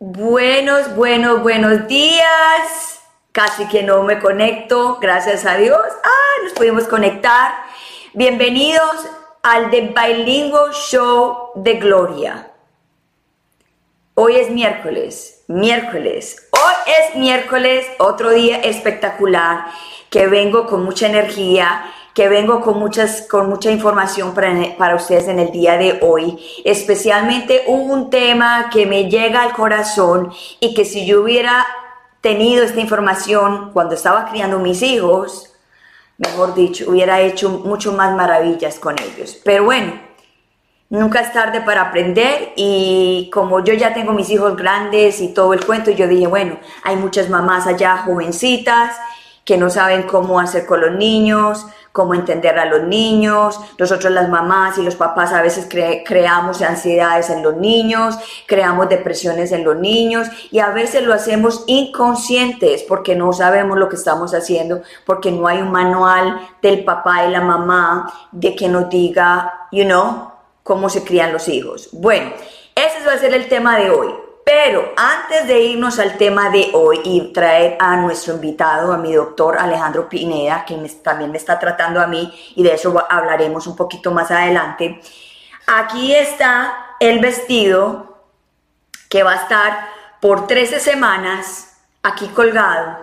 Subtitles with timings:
[0.00, 3.00] Buenos, buenos, buenos días.
[3.32, 5.80] Casi que no me conecto, gracias a Dios.
[6.04, 7.52] Ah, nos pudimos conectar.
[8.14, 9.08] Bienvenidos
[9.42, 12.52] al The Bilingual Show de Gloria.
[14.14, 16.48] Hoy es miércoles, miércoles.
[16.52, 19.66] Hoy es miércoles, otro día espectacular,
[20.10, 25.28] que vengo con mucha energía, que vengo con, muchas, con mucha información para, para ustedes
[25.28, 26.36] en el día de hoy.
[26.64, 31.64] Especialmente un tema que me llega al corazón y que si yo hubiera
[32.20, 35.54] tenido esta información cuando estaba criando mis hijos,
[36.16, 39.40] mejor dicho, hubiera hecho mucho más maravillas con ellos.
[39.44, 40.08] Pero bueno,
[40.90, 45.52] Nunca es tarde para aprender y como yo ya tengo mis hijos grandes y todo
[45.52, 48.96] el cuento, yo dije, bueno, hay muchas mamás allá jovencitas
[49.48, 53.58] que no saben cómo hacer con los niños, cómo entender a los niños.
[53.78, 55.66] Nosotros las mamás y los papás a veces
[56.04, 61.64] creamos ansiedades en los niños, creamos depresiones en los niños y a veces lo hacemos
[61.66, 67.24] inconscientes porque no sabemos lo que estamos haciendo, porque no hay un manual del papá
[67.24, 70.30] y la mamá de que nos diga, you know,
[70.62, 71.88] cómo se crían los hijos.
[71.92, 72.32] Bueno,
[72.74, 74.27] ese va a ser el tema de hoy.
[74.50, 79.12] Pero antes de irnos al tema de hoy y traer a nuestro invitado, a mi
[79.12, 83.76] doctor Alejandro Pineda, que también me está tratando a mí, y de eso hablaremos un
[83.76, 85.02] poquito más adelante,
[85.66, 88.22] aquí está el vestido
[89.10, 92.96] que va a estar por 13 semanas aquí colgado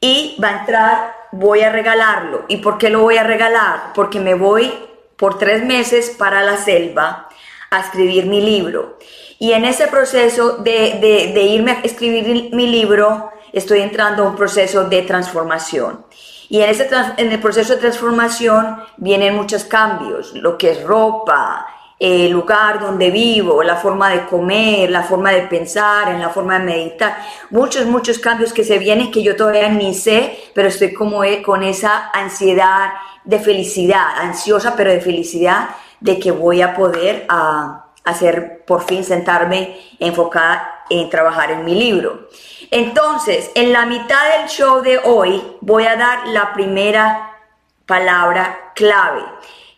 [0.00, 2.46] y va a entrar, voy a regalarlo.
[2.48, 3.92] ¿Y por qué lo voy a regalar?
[3.94, 4.72] Porque me voy
[5.18, 7.28] por tres meses para la selva
[7.70, 8.98] a escribir mi libro.
[9.38, 14.84] Y en ese proceso de, irme a escribir mi libro, estoy entrando a un proceso
[14.84, 16.04] de transformación.
[16.48, 21.66] Y en, ese, en el proceso de transformación vienen muchos cambios, lo que es ropa,
[22.00, 26.58] el lugar donde vivo, la forma de comer, la forma de pensar, en la forma
[26.58, 27.18] de meditar,
[27.50, 31.62] muchos, muchos cambios que se vienen que yo todavía ni sé, pero estoy como con
[31.62, 32.92] esa ansiedad
[33.24, 35.68] de felicidad, ansiosa pero de felicidad
[36.00, 41.74] de que voy a poder a, hacer por fin sentarme enfocada en trabajar en mi
[41.74, 42.28] libro.
[42.70, 47.36] Entonces, en la mitad del show de hoy voy a dar la primera
[47.86, 49.22] palabra clave.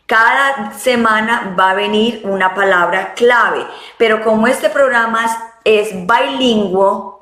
[0.07, 3.67] Cada semana va a venir una palabra clave,
[3.97, 5.25] pero como este programa
[5.65, 7.13] es bilingüe,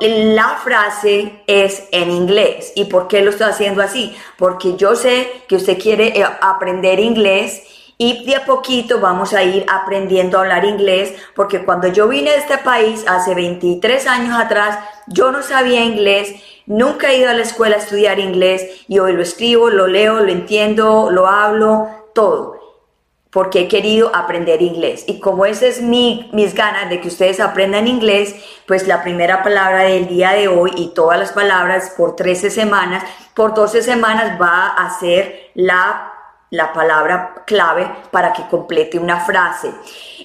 [0.00, 2.72] la frase es en inglés.
[2.74, 4.16] ¿Y por qué lo estoy haciendo así?
[4.38, 9.42] Porque yo sé que usted quiere eh, aprender inglés y de a poquito vamos a
[9.42, 14.38] ir aprendiendo a hablar inglés, porque cuando yo vine de este país hace 23 años
[14.38, 16.34] atrás, yo no sabía inglés,
[16.66, 20.20] nunca he ido a la escuela a estudiar inglés y hoy lo escribo, lo leo,
[20.20, 22.56] lo entiendo, lo hablo, todo
[23.36, 25.04] porque he querido aprender inglés.
[25.06, 28.34] Y como esa es mi, mis ganas de que ustedes aprendan inglés,
[28.66, 33.04] pues la primera palabra del día de hoy y todas las palabras por 13 semanas,
[33.34, 36.15] por 12 semanas va a ser la,
[36.50, 39.72] la palabra clave para que complete una frase.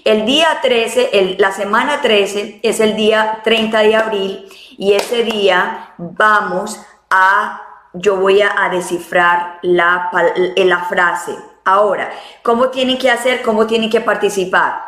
[0.04, 5.94] El día 13, la semana 13 es el día 30 de abril y ese día
[5.98, 6.80] vamos
[7.10, 7.62] a,
[7.94, 10.10] yo voy a, descifrar la,
[10.56, 11.36] la frase.
[11.66, 12.12] Ahora,
[12.44, 13.42] ¿cómo tienen que hacer?
[13.42, 14.82] ¿Cómo tienen que participar?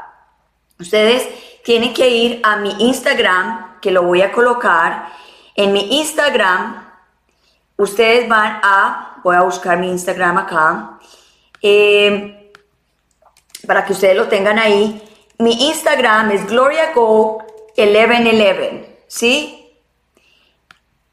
[0.80, 5.10] Ustedes tienen que ir a mi Instagram, que lo voy a colocar.
[5.56, 6.84] En mi Instagram,
[7.78, 11.00] ustedes van a, voy a buscar mi Instagram acá,
[11.64, 12.52] eh,
[13.66, 15.02] para que ustedes lo tengan ahí.
[15.40, 19.60] Mi Instagram es GloriaGo1111, ¿sí?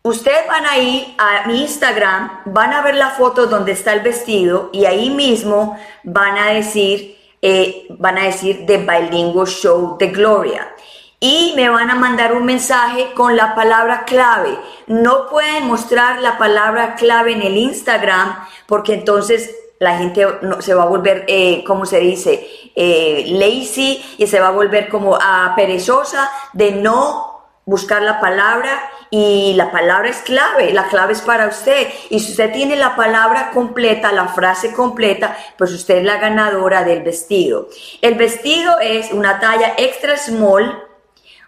[0.03, 4.00] Ustedes van a ir a mi Instagram, van a ver la foto donde está el
[4.00, 10.06] vestido y ahí mismo van a decir, eh, van a decir The Bilingual Show de
[10.09, 10.75] Gloria.
[11.22, 14.59] Y me van a mandar un mensaje con la palabra clave.
[14.87, 20.27] No pueden mostrar la palabra clave en el Instagram porque entonces la gente
[20.60, 22.47] se va a volver, eh, como se dice,
[22.77, 28.91] eh, lazy y se va a volver como a perezosa de no buscar la palabra
[29.09, 31.88] y la palabra es clave, la clave es para usted.
[32.10, 36.84] Y si usted tiene la palabra completa, la frase completa, pues usted es la ganadora
[36.84, 37.68] del vestido.
[38.03, 40.84] El vestido es una talla extra small,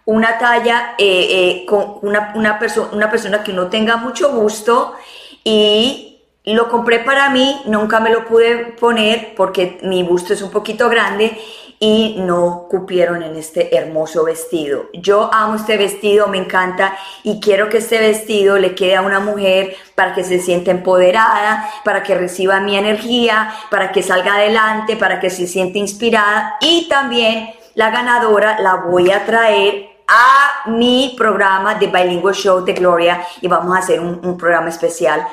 [0.05, 2.59] una talla eh, eh, con una, una,
[2.91, 4.95] una persona que no tenga mucho gusto
[5.43, 6.12] y
[6.45, 10.89] lo compré para mí, nunca me lo pude poner porque mi busto es un poquito
[10.89, 11.37] grande
[11.79, 14.85] y no cupieron en este hermoso vestido.
[14.93, 19.19] Yo amo este vestido, me encanta y quiero que este vestido le quede a una
[19.19, 24.97] mujer para que se sienta empoderada, para que reciba mi energía, para que salga adelante,
[24.97, 31.15] para que se sienta inspirada y también la ganadora la voy a traer a mi
[31.17, 35.25] programa de Bilingual Show de Gloria y vamos a hacer un, programa especial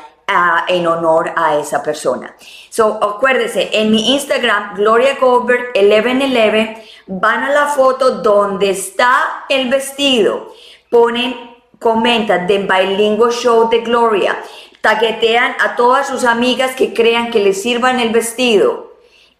[0.68, 2.34] en honor a esa persona.
[2.68, 9.68] So, acuérdese, en mi Instagram, Gloria Goldberg 1111, van a la foto donde está el
[9.68, 10.52] vestido,
[10.90, 11.34] ponen,
[11.78, 14.38] comentan de Bilingual Show de Gloria,
[14.80, 18.94] taguetean a todas sus amigas que crean que les sirvan el vestido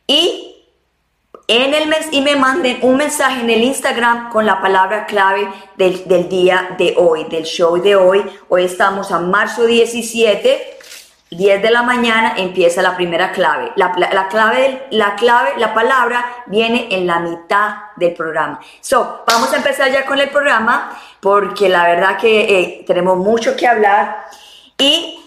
[0.06, 0.46] y
[1.46, 5.48] en el mes y me manden un mensaje en el Instagram con la palabra clave
[5.76, 8.22] del, del, día de hoy, del show de hoy.
[8.48, 10.78] Hoy estamos a marzo 17
[11.30, 13.72] 10 de la mañana empieza la primera clave.
[13.76, 13.92] La,
[14.28, 18.60] clave, la clave, la palabra viene en la mitad del programa.
[18.80, 20.90] So, vamos a empezar ya con el programa
[21.20, 24.24] porque la verdad que eh, tenemos mucho que hablar
[24.76, 25.20] y,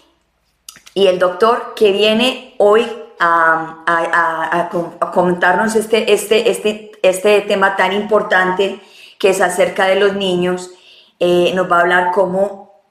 [0.94, 2.86] y el doctor que viene hoy
[3.20, 4.70] a, a,
[5.00, 8.82] a, comentarnos este, este, este, este tema tan importante
[9.18, 10.72] que es acerca de los niños,
[11.20, 12.82] eh, nos va a hablar cómo,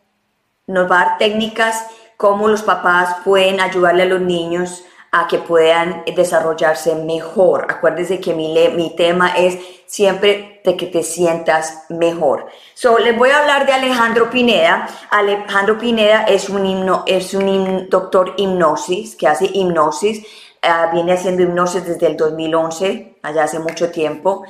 [0.67, 1.85] nos va a dar técnicas
[2.17, 7.67] cómo los papás pueden ayudarle a los niños a que puedan desarrollarse mejor.
[7.69, 12.47] Acuérdense que mi, mi tema es siempre de que te sientas mejor.
[12.73, 14.89] So, les voy a hablar de Alejandro Pineda.
[15.11, 20.25] Alejandro Pineda es un, himno, es un doctor hipnosis, que hace hipnosis.
[20.63, 24.45] Ah, viene haciendo hipnosis desde el 2011, allá hace mucho tiempo.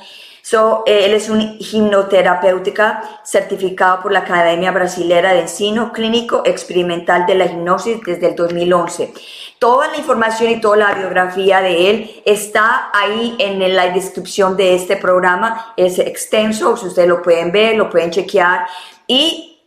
[0.45, 7.25] So, eh, él es un hipnoterapéutica certificado por la Academia Brasilera de Ensino Clínico Experimental
[7.25, 9.13] de la Hipnosis desde el 2011.
[9.57, 14.75] Toda la información y toda la biografía de él está ahí en la descripción de
[14.75, 15.73] este programa.
[15.77, 18.67] Es extenso, si ustedes lo pueden ver, lo pueden chequear
[19.07, 19.61] y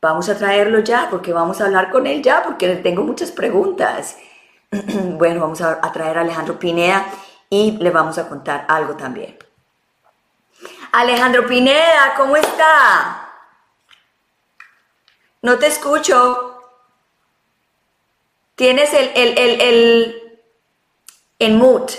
[0.00, 3.32] vamos a traerlo ya porque vamos a hablar con él ya porque le tengo muchas
[3.32, 4.16] preguntas.
[4.70, 7.04] bueno, vamos a, a traer a Alejandro Pineda
[7.50, 9.47] y le vamos a contar algo también.
[10.92, 13.30] Alejandro Pineda, ¿cómo está?
[15.42, 16.54] No te escucho.
[18.54, 20.40] Tienes el, el, el, el,
[21.38, 21.94] el mute.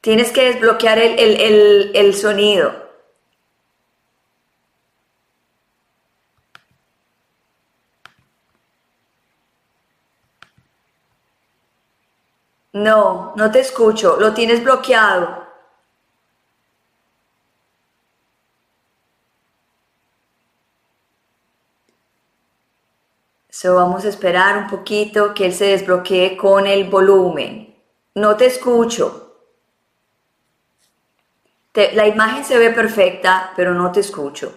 [0.00, 2.86] Tienes que desbloquear el, el, el sonido.
[12.72, 14.16] No, no te escucho.
[14.20, 15.45] Lo tienes bloqueado.
[23.58, 27.74] So vamos a esperar un poquito que él se desbloquee con el volumen.
[28.14, 29.22] No te escucho.
[31.74, 34.52] la imagen se ve perfecta, pero no te escucho.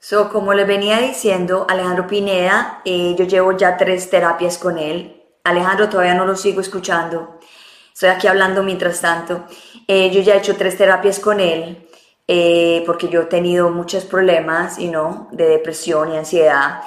[0.00, 5.22] So, como le venía diciendo, Alejandro Pineda, eh, yo llevo ya tres terapias con él.
[5.44, 7.38] Alejandro, todavía no lo sigo escuchando.
[7.92, 9.44] Estoy aquí hablando mientras tanto.
[9.86, 11.88] Eh, yo ya he hecho tres terapias con él
[12.28, 16.82] eh, porque yo he tenido muchos problemas y no de depresión y ansiedad.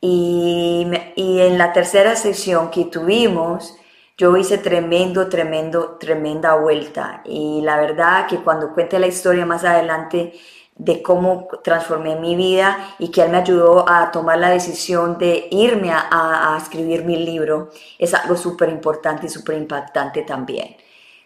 [0.00, 3.76] Y, y en la tercera sesión que tuvimos,
[4.16, 7.22] yo hice tremendo, tremendo, tremenda vuelta.
[7.24, 10.32] Y la verdad que cuando cuente la historia más adelante,
[10.78, 15.48] de cómo transformé mi vida y que él me ayudó a tomar la decisión de
[15.50, 20.76] irme a, escribir mi libro, es algo súper importante y súper impactante también.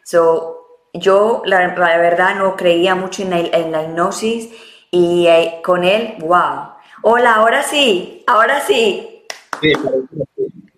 [0.03, 0.59] So,
[0.95, 4.51] yo la, verdad no creía mucho en la, en la hipnosis
[4.91, 6.73] y eh, con él, wow.
[7.03, 9.25] Hola, ahora sí, ahora sí.
[9.61, 9.73] Sí,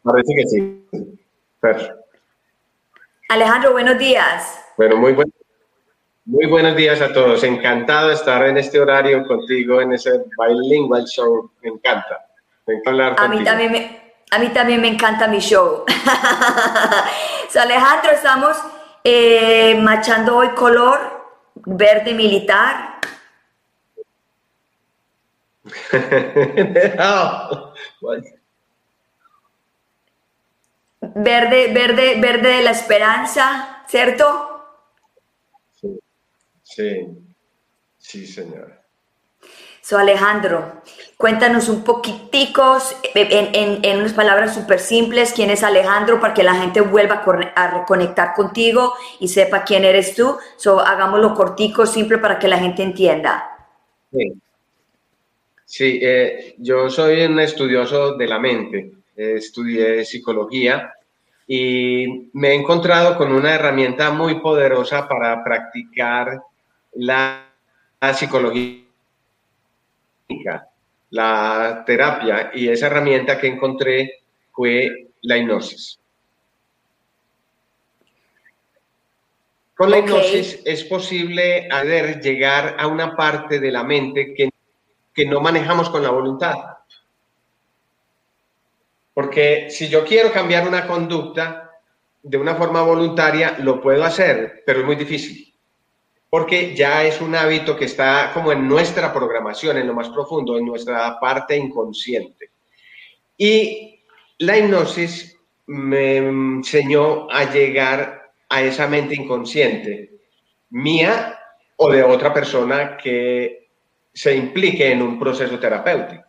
[0.03, 0.89] parece que sí.
[3.29, 4.61] Alejandro, buenos días.
[4.77, 5.44] Bueno, muy buenos
[6.27, 7.43] muy buenos días a todos.
[7.45, 11.51] Encantado de estar en este horario contigo en ese bilingual show.
[11.63, 12.27] Me encanta.
[12.67, 15.85] Me encanta hablar a Mí también me, a mí también me encanta mi show.
[17.51, 18.57] so, Alejandro, estamos
[19.03, 20.99] eh, machando hoy color
[21.55, 22.95] verde militar.
[31.17, 34.54] Verde, verde, verde de la esperanza, ¿cierto?
[36.75, 37.07] Sí,
[37.99, 38.81] sí, señora.
[39.81, 40.83] So, Alejandro,
[41.17, 42.79] cuéntanos un poquitico,
[43.15, 47.23] en, unas palabras súper simples, quién es Alejandro para que la gente vuelva
[47.55, 50.37] a reconectar contigo y sepa quién eres tú.
[50.57, 53.45] So, hagámoslo cortico, simple para que la gente entienda.
[54.11, 54.33] Sí.
[55.67, 60.93] Sí, eh, yo soy un estudioso de la mente, estudié psicología
[61.47, 66.41] y me he encontrado con una herramienta muy poderosa para practicar
[66.97, 67.51] la,
[68.15, 68.85] psicología,
[71.11, 74.23] la terapia, y esa herramienta que encontré
[74.53, 75.99] fue la hipnosis.
[79.77, 81.69] Con la hipnosis es posible
[82.23, 84.49] llegar a una parte de la mente que
[85.15, 86.57] que no manejamos con la voluntad.
[89.15, 91.71] Porque si yo quiero cambiar una conducta
[92.21, 95.54] de una forma voluntaria, lo puedo hacer, pero es muy difícil.
[96.35, 100.59] Porque ya es un hábito que está como en nuestra programación, en lo más profundo,
[100.59, 102.51] en nuestra parte inconsciente.
[103.39, 104.01] Y
[104.39, 110.11] la hipnosis me enseñó a llegar a esa mente inconsciente,
[110.71, 111.39] mía
[111.77, 113.69] o de otra persona que
[114.13, 116.25] se implique en un proceso terapéutico.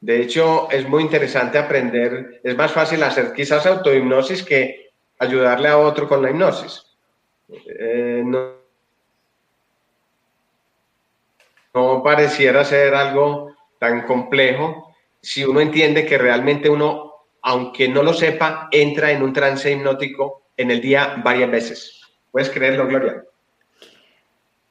[0.00, 5.78] De hecho, es muy interesante aprender, es más fácil hacer quizás autohipnosis que ayudarle a
[5.78, 6.86] otro con la hipnosis.
[7.66, 8.59] Eh, no,
[11.74, 14.90] no pareciera ser algo tan complejo
[15.22, 17.12] si uno entiende que realmente uno,
[17.42, 22.00] aunque no lo sepa, entra en un trance hipnótico en el día varias veces.
[22.30, 23.24] ¿Puedes creerlo, Gloria?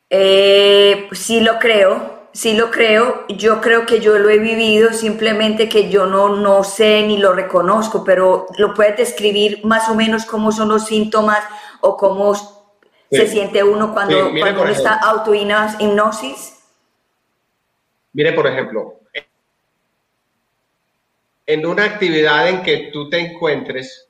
[0.10, 3.26] Eh, sí lo creo, sí lo creo.
[3.28, 7.34] Yo creo que yo lo he vivido, simplemente que yo no, no sé ni lo
[7.34, 11.44] reconozco, pero lo puedes describir más o menos cómo son los síntomas
[11.82, 12.34] o cómo
[13.12, 16.59] se siente uno cuando, cuando está auto-hipnosis.
[18.14, 19.00] Mire, por ejemplo,
[21.46, 24.08] en una actividad en que tú te encuentres,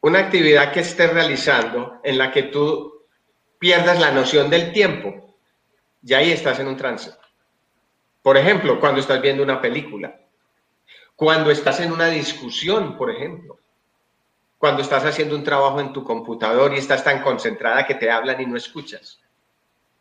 [0.00, 3.02] una actividad que estés realizando en la que tú
[3.58, 5.34] pierdas la noción del tiempo,
[6.02, 7.10] ya ahí estás en un trance.
[8.22, 10.20] Por ejemplo, cuando estás viendo una película,
[11.16, 13.58] cuando estás en una discusión, por ejemplo,
[14.58, 18.40] cuando estás haciendo un trabajo en tu computador y estás tan concentrada que te hablan
[18.40, 19.23] y no escuchas.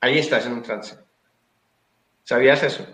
[0.03, 0.98] Ahí estás en un trance.
[2.25, 2.86] ¿Sabías eso?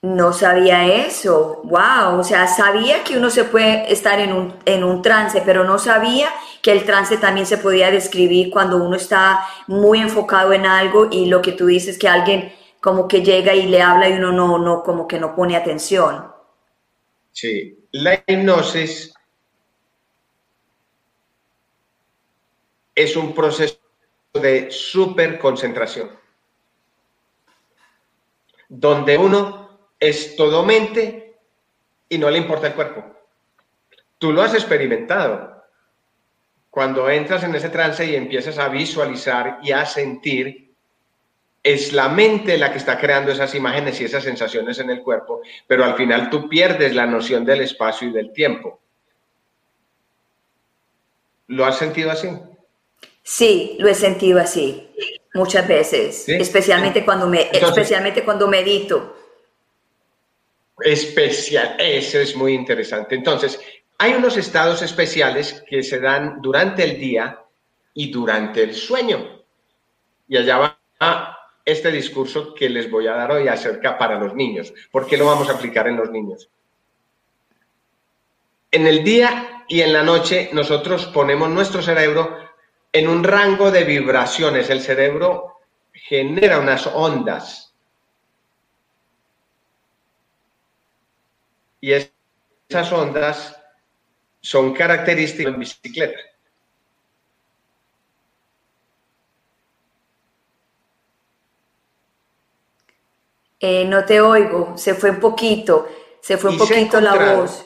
[0.00, 4.82] No sabía eso, wow, o sea, sabía que uno se puede estar en un, en
[4.82, 6.30] un trance, pero no sabía
[6.62, 11.26] que el trance también se podía describir cuando uno está muy enfocado en algo y
[11.26, 14.58] lo que tú dices que alguien como que llega y le habla y uno no,
[14.58, 16.32] no, como que no pone atención.
[17.30, 19.12] Sí, la hipnosis
[22.94, 23.81] es un proceso
[24.32, 26.10] de super concentración,
[28.68, 31.36] donde uno es todo mente
[32.08, 33.04] y no le importa el cuerpo.
[34.18, 35.52] Tú lo has experimentado.
[36.70, 40.72] Cuando entras en ese trance y empiezas a visualizar y a sentir,
[41.62, 45.42] es la mente la que está creando esas imágenes y esas sensaciones en el cuerpo,
[45.66, 48.80] pero al final tú pierdes la noción del espacio y del tiempo.
[51.48, 52.30] ¿Lo has sentido así?
[53.22, 54.88] Sí, lo he sentido así
[55.34, 59.16] muchas veces, especialmente cuando me especialmente cuando medito
[60.80, 61.76] especial.
[61.78, 63.14] Eso es muy interesante.
[63.14, 63.60] Entonces,
[63.98, 67.38] hay unos estados especiales que se dan durante el día
[67.94, 69.44] y durante el sueño.
[70.28, 74.72] Y allá va este discurso que les voy a dar hoy acerca para los niños.
[74.90, 76.48] ¿Por qué lo vamos a aplicar en los niños?
[78.70, 82.36] En el día y en la noche nosotros ponemos nuestro cerebro
[82.92, 84.68] en un rango de vibraciones.
[84.70, 85.60] El cerebro
[85.92, 87.74] genera unas ondas
[91.80, 93.58] y esas ondas
[94.40, 96.18] son características de bicicleta.
[103.60, 105.88] Eh, no te oigo, se fue un poquito,
[106.20, 107.64] se fue un poquito la voz.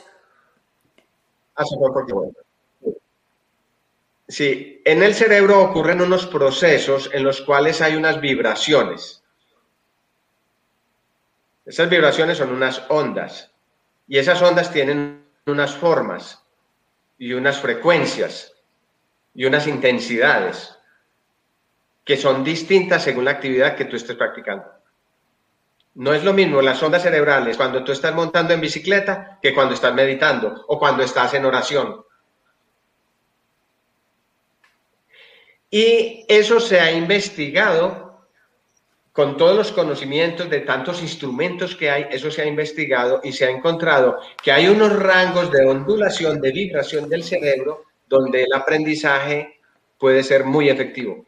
[1.55, 2.46] Ah, se fue poquito.
[4.27, 9.23] Sí, en el cerebro ocurren unos procesos en los cuales hay unas vibraciones.
[11.65, 13.51] Esas vibraciones son unas ondas.
[14.07, 16.43] Y esas ondas tienen unas formas
[17.17, 18.53] y unas frecuencias
[19.33, 20.77] y unas intensidades
[22.03, 24.65] que son distintas según la actividad que tú estés practicando.
[25.95, 29.73] No es lo mismo las ondas cerebrales cuando tú estás montando en bicicleta que cuando
[29.73, 32.06] estás meditando o cuando estás en oración.
[35.69, 38.27] Y eso se ha investigado
[39.11, 43.45] con todos los conocimientos de tantos instrumentos que hay, eso se ha investigado y se
[43.45, 49.59] ha encontrado que hay unos rangos de ondulación, de vibración del cerebro, donde el aprendizaje
[49.97, 51.27] puede ser muy efectivo.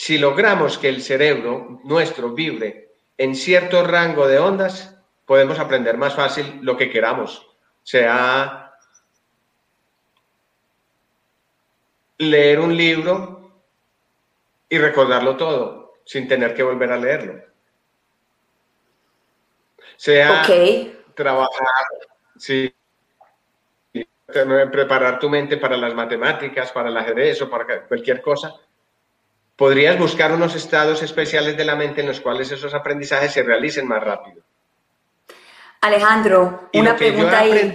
[0.00, 4.96] si logramos que el cerebro nuestro vibre en cierto rango de ondas,
[5.26, 7.46] podemos aprender más fácil lo que queramos,
[7.82, 8.69] sea
[12.20, 13.50] leer un libro
[14.68, 17.42] y recordarlo todo, sin tener que volver a leerlo.
[19.96, 20.42] Sea
[21.14, 21.84] trabajar,
[22.36, 22.72] sí,
[24.26, 28.54] preparar tu mente para las matemáticas, para el ajedrez o para cualquier cosa,
[29.56, 33.88] podrías buscar unos estados especiales de la mente en los cuales esos aprendizajes se realicen
[33.88, 34.42] más rápido.
[35.80, 37.72] Alejandro, una pregunta ahí.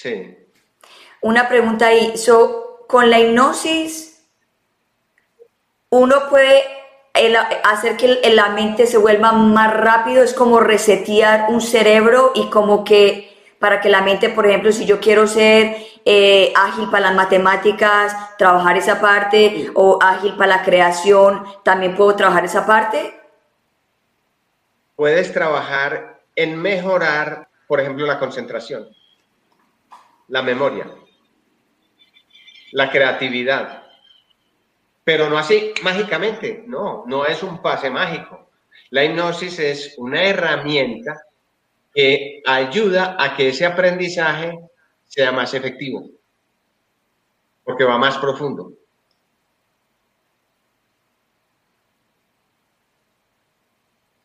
[0.00, 0.38] Sí.
[1.22, 2.16] Una pregunta ahí.
[2.16, 4.24] So, con la hipnosis,
[5.90, 6.62] uno puede
[7.64, 12.84] hacer que la mente se vuelva más rápido, es como resetear un cerebro y como
[12.84, 17.16] que para que la mente, por ejemplo, si yo quiero ser eh, ágil para las
[17.16, 23.20] matemáticas, trabajar esa parte, o ágil para la creación, también puedo trabajar esa parte.
[24.94, 28.88] Puedes trabajar en mejorar, por ejemplo, la concentración,
[30.28, 30.90] la memoria,
[32.72, 33.84] la creatividad,
[35.04, 38.50] pero no así mágicamente, no, no es un pase mágico.
[38.90, 41.22] La hipnosis es una herramienta
[41.94, 44.58] que ayuda a que ese aprendizaje
[45.06, 46.04] sea más efectivo,
[47.64, 48.72] porque va más profundo.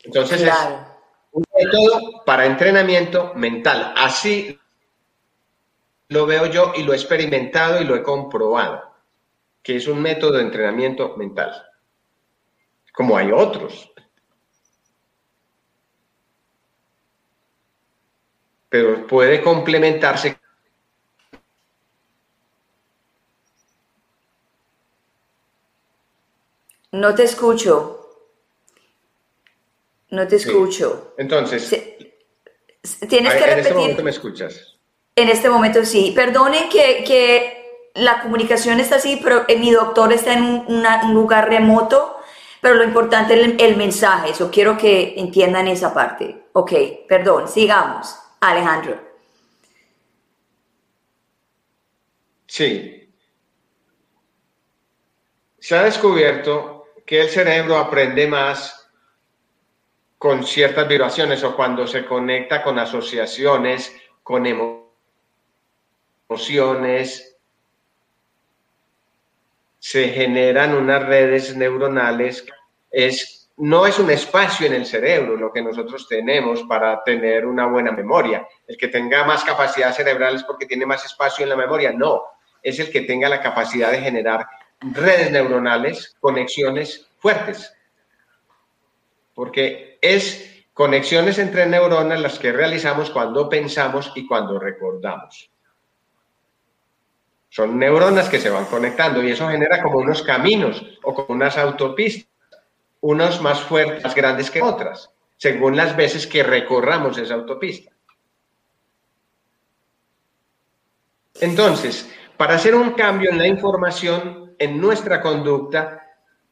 [0.04, 0.54] Entonces es
[1.32, 3.94] un método para entrenamiento mental.
[3.96, 4.58] Así
[6.08, 8.94] lo veo yo y lo he experimentado y lo he comprobado
[9.64, 11.50] que es un método de entrenamiento mental,
[12.92, 13.90] como hay otros.
[18.68, 20.38] Pero puede complementarse.
[26.92, 28.00] No te escucho.
[30.10, 31.14] No te escucho.
[31.16, 31.70] Entonces,
[33.08, 33.48] tienes que repetir.
[33.48, 34.73] En este momento me escuchas.
[35.16, 36.12] En este momento sí.
[36.14, 41.48] Perdone que, que la comunicación está así, pero eh, mi doctor está en un, lugar
[41.48, 42.18] remoto,
[42.60, 46.46] pero lo importante es el, mensaje, eso quiero que entiendan esa parte.
[46.52, 46.72] Ok,
[47.08, 49.00] perdón, sigamos, Alejandro.
[52.46, 53.08] Sí.
[55.58, 58.88] Se ha descubierto que el cerebro aprende más
[60.18, 64.83] con ciertas vibraciones o cuando se conecta con asociaciones, con emociones,
[69.78, 72.46] se generan unas redes neuronales.
[72.90, 77.66] Es, no es un espacio en el cerebro lo que nosotros tenemos para tener una
[77.66, 78.48] buena memoria.
[78.66, 81.92] El que tenga más capacidad cerebral es porque tiene más espacio en la memoria.
[81.92, 82.22] No,
[82.62, 84.46] es el que tenga la capacidad de generar
[84.80, 87.74] redes neuronales, conexiones fuertes.
[89.34, 95.50] Porque es conexiones entre neuronas las que realizamos cuando pensamos y cuando recordamos.
[97.54, 101.56] Son neuronas que se van conectando y eso genera como unos caminos o como unas
[101.56, 102.28] autopistas,
[103.00, 107.92] unos más fuertes, más grandes que otras, según las veces que recorramos esa autopista.
[111.40, 116.02] Entonces, para hacer un cambio en la información, en nuestra conducta,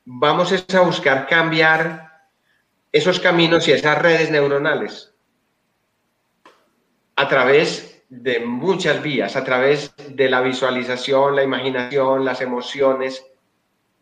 [0.05, 2.13] vamos a buscar cambiar
[2.93, 5.13] esos caminos y esas redes neuronales
[7.17, 13.25] a través de muchas vías, a través de la visualización, la imaginación, las emociones,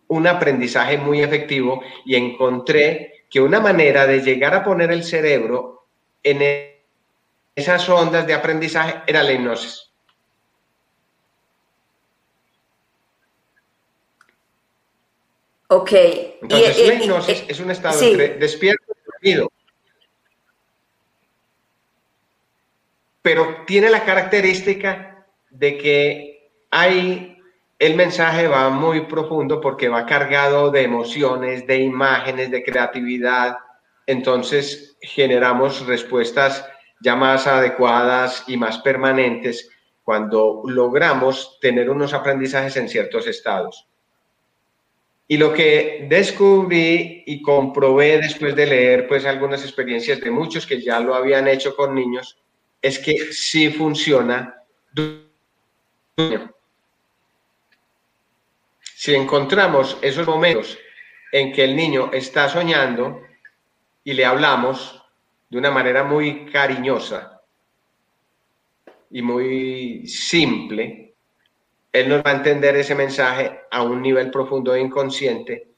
[0.08, 5.86] un aprendizaje muy efectivo y encontré que una manera de llegar a poner el cerebro
[6.24, 6.40] en
[7.54, 9.92] esas ondas de aprendizaje era la hipnosis.
[15.68, 15.92] Ok.
[16.42, 19.52] Entonces, la hipnosis es un estado entre despierto y dormido.
[23.32, 27.38] Pero tiene la característica de que hay,
[27.78, 33.56] el mensaje va muy profundo porque va cargado de emociones, de imágenes, de creatividad,
[34.04, 36.66] entonces generamos respuestas
[37.00, 39.70] ya más adecuadas y más permanentes
[40.02, 43.86] cuando logramos tener unos aprendizajes en ciertos estados.
[45.28, 50.82] Y lo que descubrí y comprobé después de leer pues algunas experiencias de muchos que
[50.82, 52.36] ya lo habían hecho con niños,
[52.82, 54.62] es que sí funciona.
[58.82, 60.78] Si encontramos esos momentos
[61.32, 63.22] en que el niño está soñando
[64.04, 65.02] y le hablamos
[65.48, 67.42] de una manera muy cariñosa
[69.10, 71.14] y muy simple,
[71.92, 75.68] él nos va a entender ese mensaje a un nivel profundo e inconsciente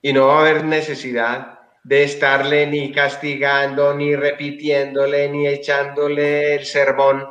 [0.00, 6.64] y no va a haber necesidad de estarle ni castigando, ni repitiéndole, ni echándole el
[6.64, 7.26] sermón,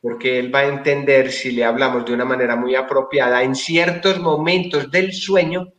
[0.00, 4.18] porque él va a entender si le hablamos de una manera muy apropiada en ciertos
[4.18, 5.72] momentos del sueño,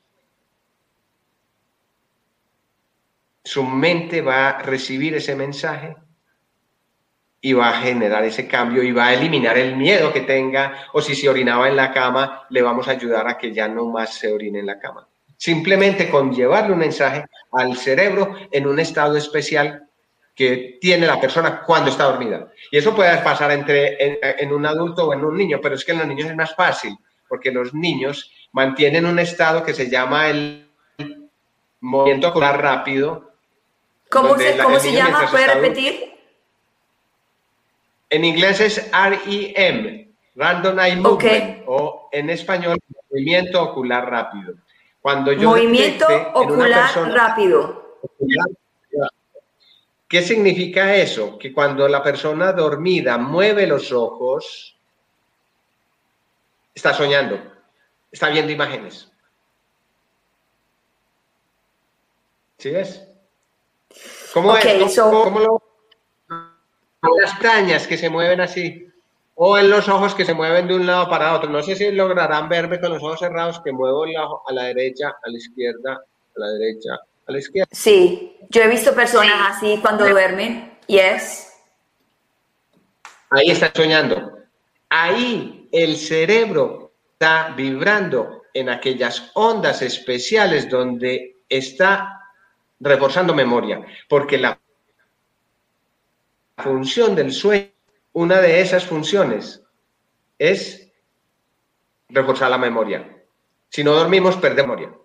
[3.43, 5.95] su mente va a recibir ese mensaje
[7.41, 11.01] y va a generar ese cambio y va a eliminar el miedo que tenga o
[11.01, 14.13] si se orinaba en la cama, le vamos a ayudar a que ya no más
[14.13, 15.10] se orine en la cama.
[15.41, 19.89] Simplemente con llevarle un mensaje al cerebro en un estado especial
[20.35, 22.51] que tiene la persona cuando está dormida.
[22.69, 23.97] Y eso puede pasar entre
[24.39, 26.53] en, un adulto o en un niño, pero es que en los niños es más
[26.53, 26.95] fácil,
[27.27, 30.69] porque los niños mantienen un estado que se llama el
[31.79, 33.31] movimiento ocular rápido.
[34.11, 35.25] ¿Cómo se, ¿cómo se llama?
[35.31, 36.13] ¿Puede repetir?
[38.11, 42.77] En inglés es REM, Random Eye Movement, o en español,
[43.09, 44.53] movimiento ocular rápido.
[45.01, 47.97] Cuando yo movimiento ocular rápido.
[50.07, 51.37] ¿Qué significa eso?
[51.39, 54.77] Que cuando la persona dormida mueve los ojos,
[56.75, 57.39] está soñando,
[58.11, 59.09] está viendo imágenes.
[62.57, 63.07] ¿Sí ves?
[64.33, 64.99] ¿Cómo es?
[64.99, 65.61] ¿Cómo, lo
[67.19, 68.90] las cañas que se mueven así,
[69.43, 71.49] o en los ojos que se mueven de un lado para otro.
[71.49, 74.65] No sé si lograrán verme con los ojos cerrados que muevo el ojo a la
[74.65, 76.89] derecha, a la izquierda, a la derecha,
[77.25, 77.67] a la izquierda.
[77.71, 80.77] Sí, yo he visto personas así cuando duermen.
[80.85, 81.55] Yes.
[83.31, 84.31] Ahí está soñando.
[84.89, 92.27] Ahí el cerebro está vibrando en aquellas ondas especiales donde está
[92.79, 94.59] reforzando memoria, porque la
[96.57, 97.70] función del sueño,
[98.13, 99.63] una de esas funciones
[100.37, 100.91] es
[102.09, 103.23] reforzar la memoria.
[103.69, 104.97] Si no dormimos, perdemos memoria.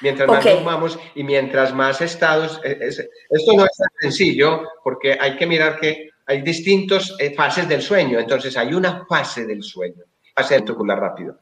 [0.00, 5.36] Mientras más dormamos y mientras más estados, e, esto no es tan sencillo porque hay
[5.36, 8.18] que mirar que hay distintas eh, fases del sueño.
[8.18, 11.38] Entonces hay una fase del sueño, fase ventricular rápido,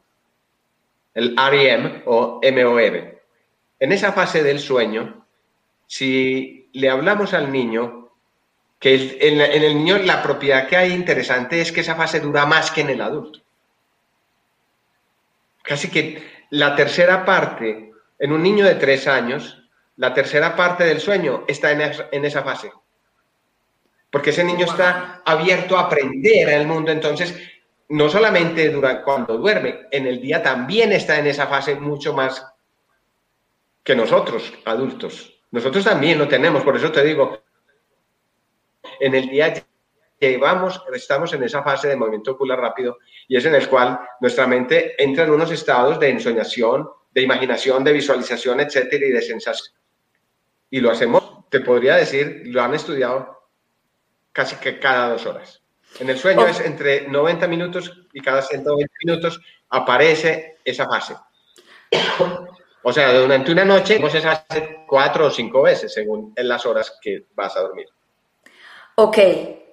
[1.13, 3.21] el REM o MOR.
[3.79, 5.27] En esa fase del sueño,
[5.85, 8.06] si le hablamos al niño
[8.79, 12.71] que en, el niño la propiedad que hay interesante es que esa fase dura más
[12.71, 13.39] que en el adulto.
[15.63, 19.63] Casi que la tercera parte, en un niño de tres años,
[19.95, 22.71] la tercera parte del sueño está en, esa fase.
[24.11, 27.35] Porque ese niño está abierto a aprender en el mundo, entonces
[27.89, 32.45] no solamente durante, cuando duerme, en el día también está en esa fase mucho más
[33.83, 35.33] que nosotros, adultos.
[35.51, 37.41] Nosotros también lo tenemos, por eso te digo,
[38.99, 39.53] en el día
[40.19, 42.97] llevamos, estamos en esa fase de movimiento ocular rápido
[43.27, 47.83] y es en el cual nuestra mente entra en unos estados de ensoñación, de imaginación,
[47.83, 49.75] de visualización, etcétera, y de sensación.
[50.69, 53.49] Y lo hacemos, te podría decir, lo han estudiado
[54.31, 55.61] casi que cada dos horas.
[55.99, 61.15] En el sueño es entre 90 minutos y cada 120 minutos aparece esa fase.
[62.83, 66.65] O sea, durante una noche, pues esa fase cuatro o cinco veces según en las
[66.65, 67.87] horas que vas a dormir.
[68.99, 69.19] Ok,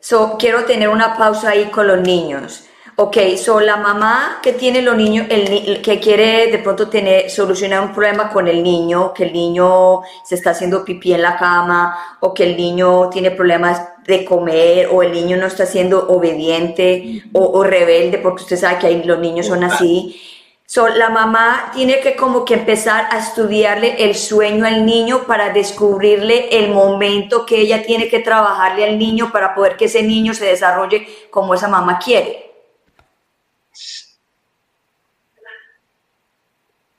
[0.00, 2.64] so quiero tener una pausa ahí con los niños.
[2.96, 7.80] Ok, so la mamá que tiene los niños, el, que quiere de pronto tener, solucionar
[7.80, 12.18] un problema con el niño, que el niño se está haciendo pipí en la cama,
[12.20, 17.24] o que el niño tiene problemas de comer, o el niño no está siendo obediente
[17.32, 20.20] o, o rebelde, porque usted sabe que ahí los niños son así.
[20.66, 25.50] So, la mamá tiene que como que empezar a estudiarle el sueño al niño para
[25.50, 30.32] descubrirle el momento que ella tiene que trabajarle al niño para poder que ese niño
[30.32, 32.50] se desarrolle como esa mamá quiere.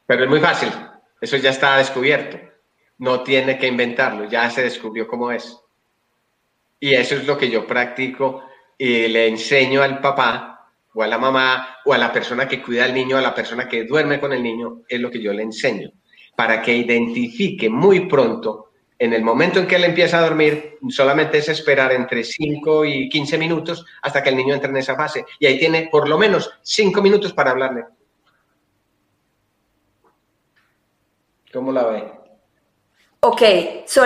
[0.06, 0.71] Pero es muy fácil,
[1.19, 2.38] eso ya está descubierto,
[2.99, 5.60] no tiene que inventarlo, ya se descubrió cómo es.
[6.80, 8.43] Y eso es lo que yo practico
[8.78, 10.55] y le enseño al papá
[10.95, 13.67] o a la mamá o a la persona que cuida al niño, a la persona
[13.67, 15.91] que duerme con el niño, es lo que yo le enseño,
[16.36, 21.38] para que identifique muy pronto, en el momento en que él empieza a dormir, solamente
[21.38, 25.25] es esperar entre 5 y 15 minutos hasta que el niño entre en esa fase.
[25.38, 27.84] Y ahí tiene por lo menos 5 minutos para hablarle.
[31.51, 32.24] ¿Cómo la ve?
[33.27, 33.41] Ok,
[33.88, 34.03] so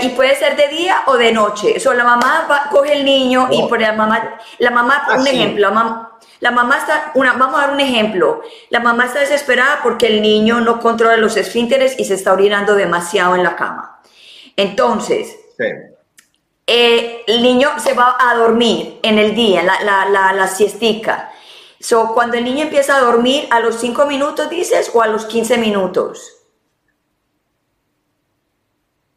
[0.00, 1.78] y puede ser de día o de noche.
[1.78, 5.68] So la mamá coge el niño y por la mamá, la mamá, un ejemplo,
[6.40, 8.40] la mamá, está, una, vamos a dar un ejemplo.
[8.70, 12.74] La mamá está desesperada porque el niño no controla los esfínteres y se está orinando
[12.74, 14.00] demasiado en la cama.
[14.56, 15.36] Entonces,
[16.66, 21.30] eh, el niño se va a dormir en el día, la, la, la, la siestica.
[21.80, 25.26] So, cuando el niño empieza a dormir, ¿a los 5 minutos dices o a los
[25.26, 26.41] 15 minutos?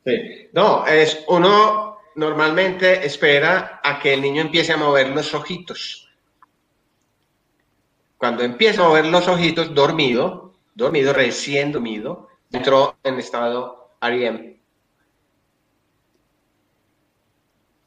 [0.06, 0.50] Sí.
[0.54, 6.10] No, es uno normalmente espera a que el niño empiece a mover los ojitos.
[8.18, 14.56] Cuando empieza a mover los ojitos, dormido, dormido, recién dormido, entró en estado REM.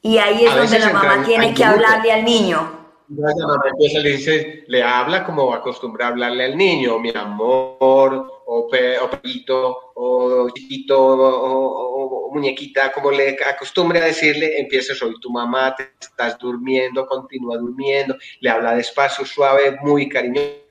[0.03, 2.79] Y ahí es donde la mamá tiene que hablarle al niño.
[3.09, 8.38] La mamá empieza, le dice, le habla como acostumbra a hablarle al niño, mi amor,
[8.51, 15.15] o, pe, o perrito, o chiquito, o, muñequita, como le acostumbre a decirle, empieza, soy
[15.21, 20.63] tu mamá, te estás durmiendo, continúa durmiendo, le habla despacio, suave, muy cariñosa,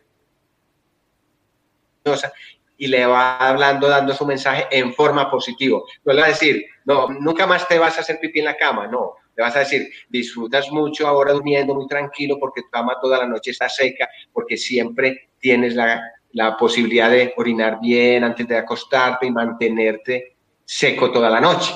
[2.77, 5.79] y le va hablando, dando su mensaje en forma positiva.
[6.03, 8.57] No le va a decir, no, nunca más te vas a hacer pipí en la
[8.57, 12.97] cama, no, le vas a decir, disfrutas mucho ahora durmiendo muy tranquilo porque tu cama
[12.99, 16.01] toda la noche está seca, porque siempre tienes la,
[16.33, 20.35] la posibilidad de orinar bien antes de acostarte y mantenerte
[20.65, 21.73] seco toda la noche.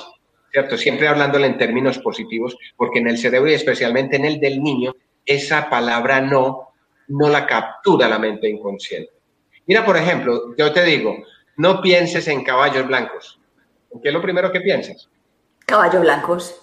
[0.51, 0.77] ¿Cierto?
[0.77, 4.93] Siempre hablándole en términos positivos, porque en el cerebro y especialmente en el del niño,
[5.25, 6.73] esa palabra no,
[7.07, 9.11] no la captura la mente inconsciente.
[9.65, 11.15] Mira, por ejemplo, yo te digo,
[11.57, 13.39] no pienses en caballos blancos.
[14.01, 15.09] ¿Qué es lo primero que piensas?
[15.65, 16.61] Caballos blancos.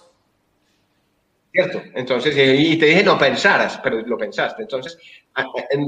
[1.51, 1.81] ¿Cierto?
[1.95, 4.61] Entonces, y te dije no pensaras, pero lo pensaste.
[4.61, 4.97] Entonces,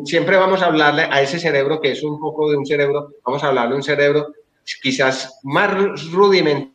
[0.06, 3.44] siempre vamos a hablarle a ese cerebro que es un poco de un cerebro, vamos
[3.44, 4.34] a hablarle de un cerebro
[4.82, 5.72] quizás más
[6.12, 6.72] rudimentario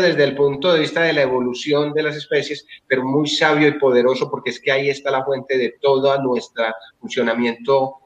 [0.00, 3.78] desde el punto de vista de la evolución de las especies, pero muy sabio y
[3.78, 6.64] poderoso porque es que ahí está la fuente de todo nuestro
[6.98, 7.96] funcionamiento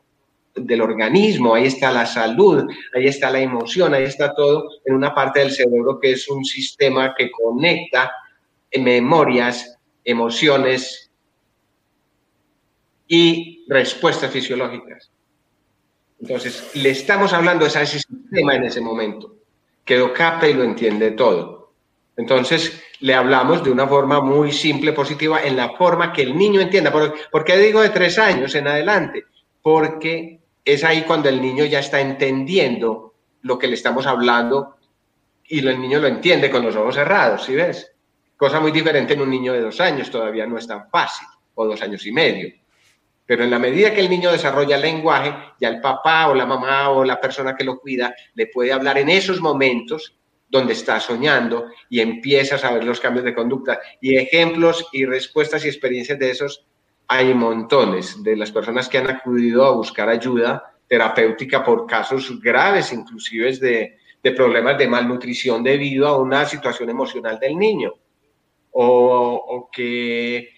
[0.54, 2.64] del organismo, ahí está la salud,
[2.94, 6.44] ahí está la emoción, ahí está todo en una parte del cerebro que es un
[6.44, 8.12] sistema que conecta
[8.78, 11.03] memorias, emociones
[13.06, 15.10] y respuestas fisiológicas.
[16.20, 19.34] Entonces, le estamos hablando a ese sistema en ese momento,
[19.84, 21.72] que lo capta y lo entiende todo.
[22.16, 26.60] Entonces, le hablamos de una forma muy simple, positiva, en la forma que el niño
[26.60, 26.92] entienda.
[26.92, 29.24] ¿Por, qué digo de tres años en adelante?
[29.60, 34.76] Porque es ahí cuando el niño ya está entendiendo lo que le estamos hablando
[35.46, 37.92] y el niño lo entiende con los ojos cerrados, ¿sí ves?
[38.36, 41.66] Cosa muy diferente en un niño de dos años, todavía no es tan fácil, o
[41.66, 42.54] dos años y medio.
[43.26, 46.46] Pero en la medida que el niño desarrolla el lenguaje, ya el papá o la
[46.46, 51.00] mamá o la persona que lo cuida le puede hablar en esos momentos donde está
[51.00, 53.80] soñando y empieza a saber los cambios de conducta.
[54.00, 56.66] Y ejemplos y respuestas y experiencias de esos
[57.08, 62.92] hay montones de las personas que han acudido a buscar ayuda terapéutica por casos graves,
[62.92, 67.94] inclusive de, de problemas de malnutrición debido a una situación emocional del niño
[68.76, 70.48] o, que,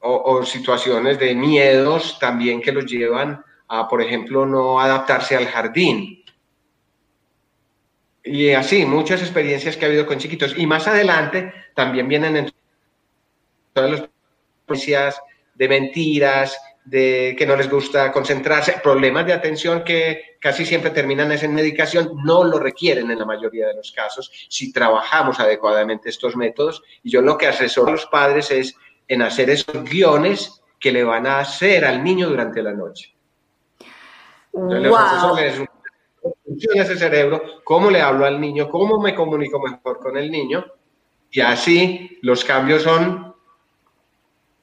[0.00, 6.24] o, situaciones de miedos también que los llevan a, por ejemplo, no adaptarse al jardín.
[8.24, 10.54] Y así, muchas experiencias que ha habido con chiquitos.
[10.56, 12.52] Y más adelante también vienen en
[13.72, 14.08] todas las
[14.66, 15.20] policías
[15.54, 21.30] de mentiras, de que no les gusta concentrarse, problemas de atención que casi siempre terminan
[21.30, 26.34] en medicación, no lo requieren en la mayoría de los casos si trabajamos adecuadamente estos
[26.34, 26.82] métodos.
[27.02, 28.74] Y yo lo que asesoro a los padres es
[29.08, 33.14] en hacer esos guiones que le van a hacer al niño durante la noche.
[34.52, 35.66] Wow.
[36.44, 40.64] funciona ese cerebro, cómo le hablo al niño, cómo me comunico mejor con el niño,
[41.30, 43.34] y así los cambios son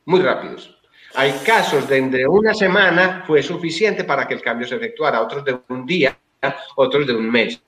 [0.05, 0.77] muy rápidos.
[1.15, 5.45] Hay casos de entre una semana fue suficiente para que el cambio se efectuara, otros
[5.45, 6.17] de un día,
[6.75, 7.61] otros de un mes.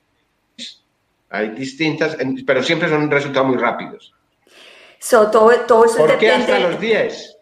[1.30, 4.14] Hay distintas, pero siempre son resultados muy rápidos.
[4.98, 7.36] So, todo, todo eso ¿Por qué hasta los 10?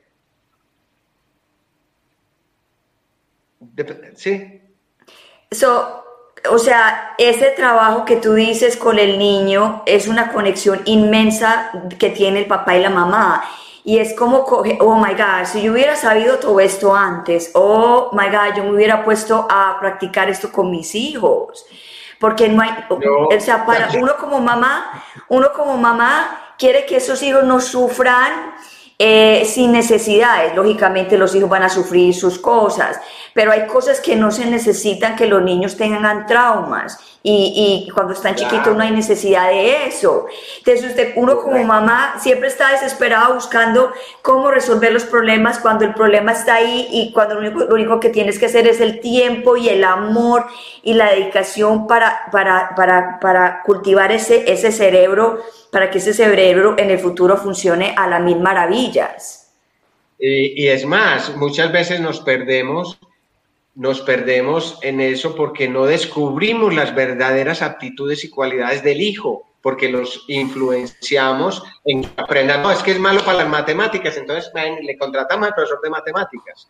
[4.14, 4.62] sí.
[5.50, 6.04] So,
[6.50, 12.10] o sea, ese trabajo que tú dices con el niño es una conexión inmensa que
[12.10, 13.44] tiene el papá y la mamá.
[13.84, 18.10] Y es como coge, oh my God, si yo hubiera sabido todo esto antes, oh
[18.12, 21.64] my God, yo me hubiera puesto a practicar esto con mis hijos.
[22.18, 27.22] Porque no hay, o sea, para uno como mamá, uno como mamá quiere que esos
[27.22, 28.54] hijos no sufran
[28.98, 30.54] eh, sin necesidades.
[30.54, 32.98] Lógicamente los hijos van a sufrir sus cosas,
[33.34, 38.36] pero hay cosas que no se necesitan que los niños tengan traumas y, cuando están
[38.36, 40.26] chiquitos no hay necesidad de eso.
[40.58, 45.92] Entonces usted, uno como mamá siempre está desesperado buscando cómo resolver los problemas cuando el
[45.94, 49.00] problema está ahí y cuando lo único, lo único que tienes que hacer es el
[49.00, 50.46] tiempo y el amor
[50.82, 56.76] y la dedicación para, para, para, para cultivar ese, ese cerebro, para que ese cerebro
[56.78, 59.46] en el futuro funcione a las mil maravillas.
[60.18, 62.98] Y, es más, muchas veces nos perdemos,
[63.76, 69.90] nos perdemos en eso porque no descubrimos las verdaderas aptitudes y cualidades del hijo, porque
[69.90, 74.50] los influenciamos en que aprendan, no, es que es malo para las matemáticas, entonces
[74.82, 76.68] le contratamos al profesor de matemáticas.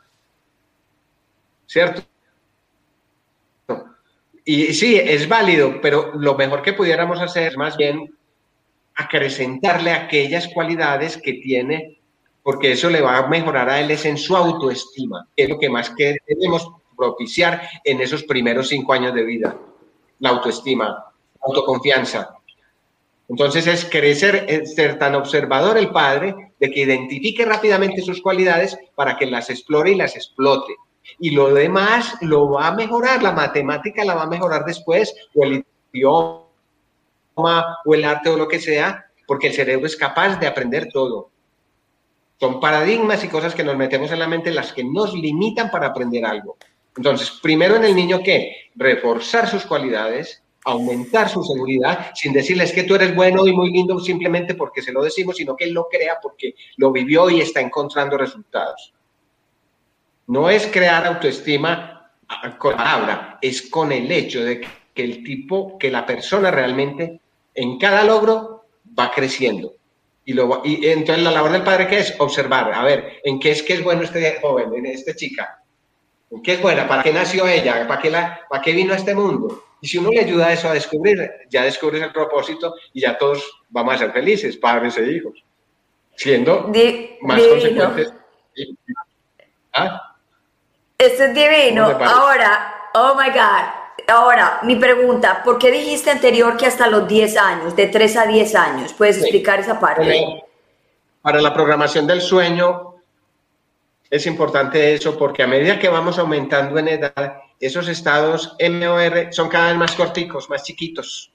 [1.66, 2.02] ¿Cierto?
[4.44, 8.16] Y sí, es válido, pero lo mejor que pudiéramos hacer es más bien
[8.96, 12.00] acrecentarle aquellas cualidades que tiene,
[12.42, 15.58] porque eso le va a mejorar a él es en su autoestima, que es lo
[15.58, 19.56] que más que debemos propiciar en esos primeros cinco años de vida,
[20.18, 22.36] la autoestima, autoconfianza.
[23.28, 29.16] Entonces es crecer, ser tan observador el padre de que identifique rápidamente sus cualidades para
[29.16, 30.74] que las explore y las explote.
[31.18, 35.44] Y lo demás lo va a mejorar, la matemática la va a mejorar después, o
[35.44, 36.46] el idioma,
[37.36, 41.30] o el arte o lo que sea, porque el cerebro es capaz de aprender todo.
[42.38, 45.88] Son paradigmas y cosas que nos metemos en la mente las que nos limitan para
[45.88, 46.56] aprender algo.
[46.96, 48.70] Entonces, primero en el niño, ¿qué?
[48.74, 53.98] Reforzar sus cualidades, aumentar su seguridad, sin decirles que tú eres bueno y muy lindo
[54.00, 57.60] simplemente porque se lo decimos, sino que él lo crea porque lo vivió y está
[57.60, 58.92] encontrando resultados.
[60.26, 62.10] No es crear autoestima
[62.58, 64.60] con la palabra, es con el hecho de
[64.92, 67.20] que el tipo, que la persona realmente
[67.54, 68.64] en cada logro
[68.98, 69.74] va creciendo.
[70.24, 73.52] Y, lo, y entonces la labor del padre que es observar, a ver, en qué
[73.52, 75.62] es que es bueno este joven, en esta chica,
[76.42, 79.14] qué es buena, para qué nació ella, para qué, la, para qué vino a este
[79.14, 79.64] mundo.
[79.80, 83.16] Y si uno le ayuda a eso a descubrir, ya descubres el propósito y ya
[83.16, 85.44] todos vamos a ser felices, padres e hijos,
[86.16, 86.72] siendo
[87.22, 88.12] más consecuentes.
[89.72, 90.16] ¿Ah?
[90.98, 91.84] Esto es divino.
[91.84, 94.08] Ahora, oh my God.
[94.08, 98.26] Ahora, mi pregunta, ¿por qué dijiste anterior que hasta los 10 años, de 3 a
[98.26, 98.92] 10 años?
[98.92, 100.42] ¿Puedes explicar esa parte?
[101.20, 102.95] Para la programación del sueño
[104.16, 109.48] es importante eso porque a medida que vamos aumentando en edad, esos estados MOR son
[109.48, 111.32] cada vez más corticos, más chiquitos.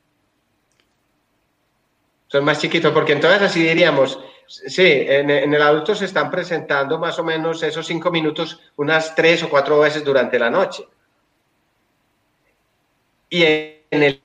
[2.28, 7.18] Son más chiquitos porque entonces así diríamos, sí, en, el adulto se están presentando más
[7.20, 10.86] o menos esos cinco minutos unas tres o cuatro veces durante la noche
[13.32, 14.22] y en el,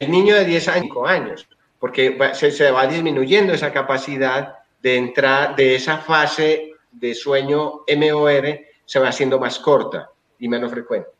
[0.00, 1.48] niño de 10 años,
[1.80, 8.60] porque se, se va disminuyendo esa capacidad de entrar de esa fase de sueño MOR,
[8.84, 11.10] se va haciendo más corta y menos frecuente.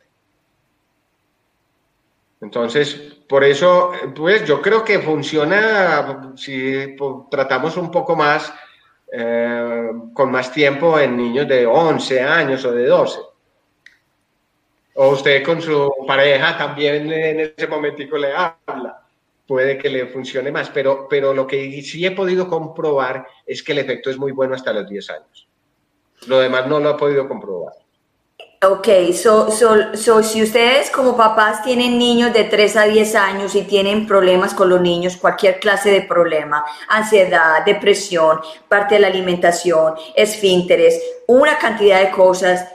[2.41, 2.95] Entonces,
[3.29, 6.97] por eso, pues yo creo que funciona si
[7.31, 8.53] tratamos un poco más,
[9.11, 13.21] eh, con más tiempo en niños de 11 años o de 12.
[14.95, 19.06] O usted con su pareja también en ese momentico le habla.
[19.47, 23.73] Puede que le funcione más, pero, pero lo que sí he podido comprobar es que
[23.73, 25.49] el efecto es muy bueno hasta los 10 años.
[26.27, 27.75] Lo demás no lo he podido comprobar.
[28.63, 33.63] Ok, so, so, si ustedes como papás tienen niños de 3 a 10 años y
[33.63, 39.95] tienen problemas con los niños, cualquier clase de problema, ansiedad, depresión, parte de la alimentación,
[40.17, 42.67] esfínteres, una cantidad de cosas,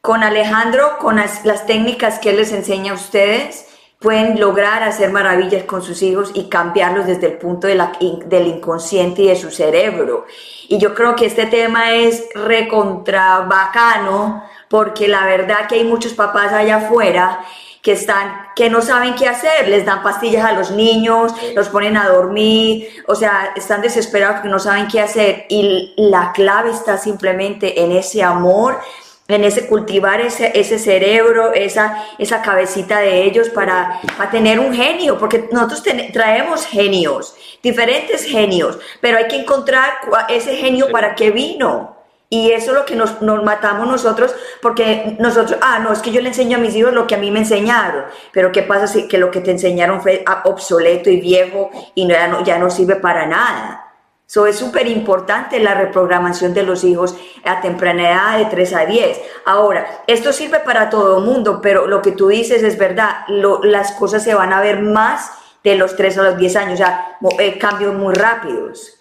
[0.00, 3.65] con Alejandro, con las, técnicas que él les enseña a ustedes,
[3.98, 7.92] pueden lograr hacer maravillas con sus hijos y cambiarlos desde el punto de la,
[8.26, 10.26] del inconsciente y de su cerebro.
[10.68, 16.12] Y yo creo que este tema es recontra bacano porque la verdad que hay muchos
[16.12, 17.40] papás allá afuera
[17.82, 21.96] que están que no saben qué hacer, les dan pastillas a los niños, los ponen
[21.96, 25.46] a dormir, o sea, están desesperados porque no saben qué hacer.
[25.48, 28.80] Y la clave está simplemente en ese amor
[29.28, 34.72] en ese cultivar ese, ese cerebro, esa, esa cabecita de ellos para, para tener un
[34.72, 39.94] genio, porque nosotros traemos genios, diferentes genios, pero hay que encontrar
[40.28, 41.96] ese genio para qué vino.
[42.28, 46.10] Y eso es lo que nos, nos, matamos nosotros, porque nosotros, ah, no, es que
[46.10, 48.88] yo le enseño a mis hijos lo que a mí me enseñaron, pero ¿qué pasa
[48.88, 52.68] si que lo que te enseñaron fue obsoleto y viejo y ya no, ya no
[52.68, 53.85] sirve para nada?
[54.26, 58.84] So, es súper importante la reprogramación de los hijos a temprana edad de 3 a
[58.84, 59.20] 10.
[59.44, 63.24] Ahora, esto sirve para todo el mundo, pero lo que tú dices es verdad,
[63.62, 65.30] las cosas se van a ver más
[65.62, 68.92] de los 3 a los 10 años, o sea, eh, cambios muy rápidos.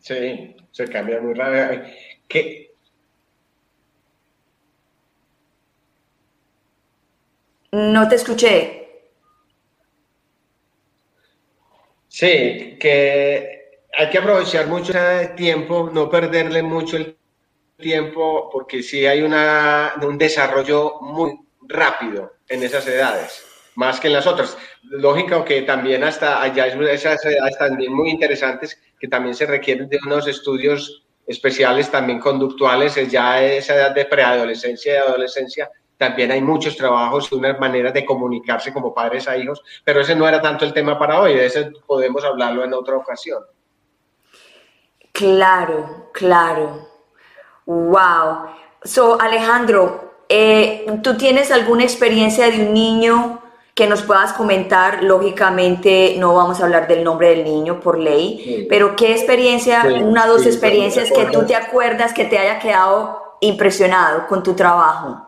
[0.00, 1.82] Sí, se cambia muy rápido.
[2.28, 2.74] ¿Qué?
[7.72, 8.89] No te escuché.
[12.20, 17.16] Sí, que hay que aprovechar mucho el tiempo, no perderle mucho el
[17.78, 23.42] tiempo, porque sí hay una, un desarrollo muy rápido en esas edades.
[23.74, 24.58] más que en las otras.
[24.82, 29.98] Lógico que también hasta allá esas edades también muy interesantes que también se requieren de
[30.04, 35.70] unos estudios especiales también conductuales, ya esa edad de preadolescencia y adolescencia,
[36.00, 40.16] también hay muchos trabajos y unas maneras de comunicarse como padres a hijos, pero ese
[40.16, 43.42] no era tanto el tema para hoy, de ese podemos hablarlo en otra ocasión.
[45.12, 46.88] Claro, claro.
[47.66, 48.46] Wow.
[48.82, 53.42] So, Alejandro, eh, ¿tú tienes alguna experiencia de un niño
[53.74, 55.04] que nos puedas comentar?
[55.04, 60.24] Lógicamente, no vamos a hablar del nombre del niño por ley, pero ¿qué experiencia, una
[60.24, 65.26] o dos experiencias que tú te acuerdas que te haya quedado impresionado con tu trabajo?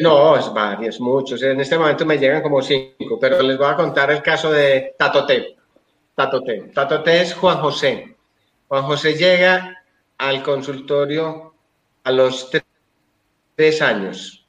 [0.00, 1.42] No, es varios, muchos.
[1.42, 4.94] En este momento me llegan como cinco, pero les voy a contar el caso de
[4.98, 5.56] Tatote.
[6.14, 6.70] Tatote.
[6.74, 8.16] Tatote es Juan José.
[8.68, 9.82] Juan José llega
[10.18, 11.54] al consultorio
[12.04, 12.50] a los
[13.56, 14.46] tres años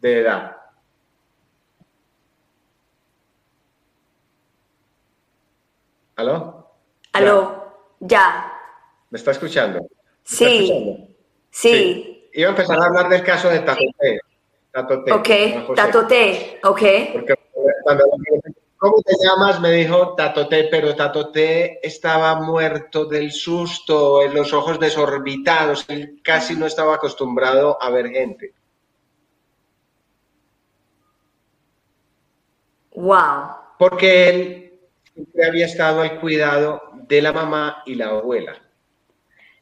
[0.00, 0.56] de edad.
[6.16, 6.70] ¿Aló?
[7.12, 7.96] ¿Aló?
[8.00, 8.52] Ya.
[9.10, 9.80] ¿Me está escuchando?
[10.22, 11.08] sí.
[11.50, 12.10] sí.
[12.36, 13.60] Iba a empezar a hablar del caso de
[14.74, 15.12] Tatote.
[15.12, 15.28] Ok,
[15.76, 16.82] Tatote, ok.
[17.12, 17.34] Porque
[17.84, 18.04] cuando
[18.76, 19.60] ¿Cómo te llamas?
[19.60, 26.56] Me dijo Tatote, pero Tatote estaba muerto del susto, en los ojos desorbitados, él casi
[26.56, 28.52] no estaba acostumbrado a ver gente.
[32.96, 33.56] Wow.
[33.78, 34.80] Porque él
[35.14, 38.60] siempre había estado al cuidado de la mamá y la abuela.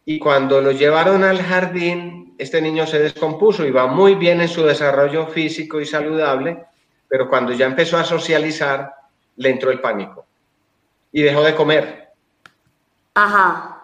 [0.07, 4.65] Y cuando lo llevaron al jardín, este niño se descompuso, iba muy bien en su
[4.65, 6.65] desarrollo físico y saludable,
[7.09, 8.95] pero cuando ya empezó a socializar,
[9.37, 10.27] le entró el pánico
[11.13, 12.09] y dejó de comer.
[13.15, 13.83] Ajá.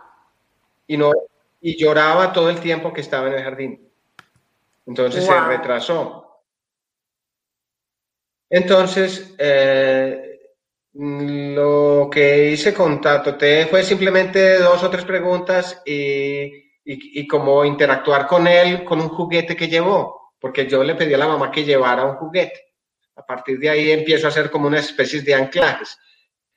[0.86, 1.12] Y, no,
[1.60, 3.88] y lloraba todo el tiempo que estaba en el jardín.
[4.86, 6.40] Entonces se retrasó.
[8.48, 10.40] Entonces, eh,
[10.94, 17.26] lo que hice con Tato T fue simplemente dos o tres preguntas y, y, y,
[17.26, 21.28] como interactuar con él con un juguete que llevó, porque yo le pedí a la
[21.28, 22.72] mamá que llevara un juguete.
[23.16, 25.98] A partir de ahí empiezo a hacer como una especie de anclajes.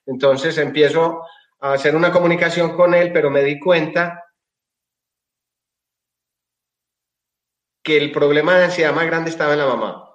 [0.05, 1.21] Entonces empiezo
[1.59, 4.23] a hacer una comunicación con él, pero me di cuenta
[7.83, 10.10] que el problema de ansiedad más grande estaba en la mamá.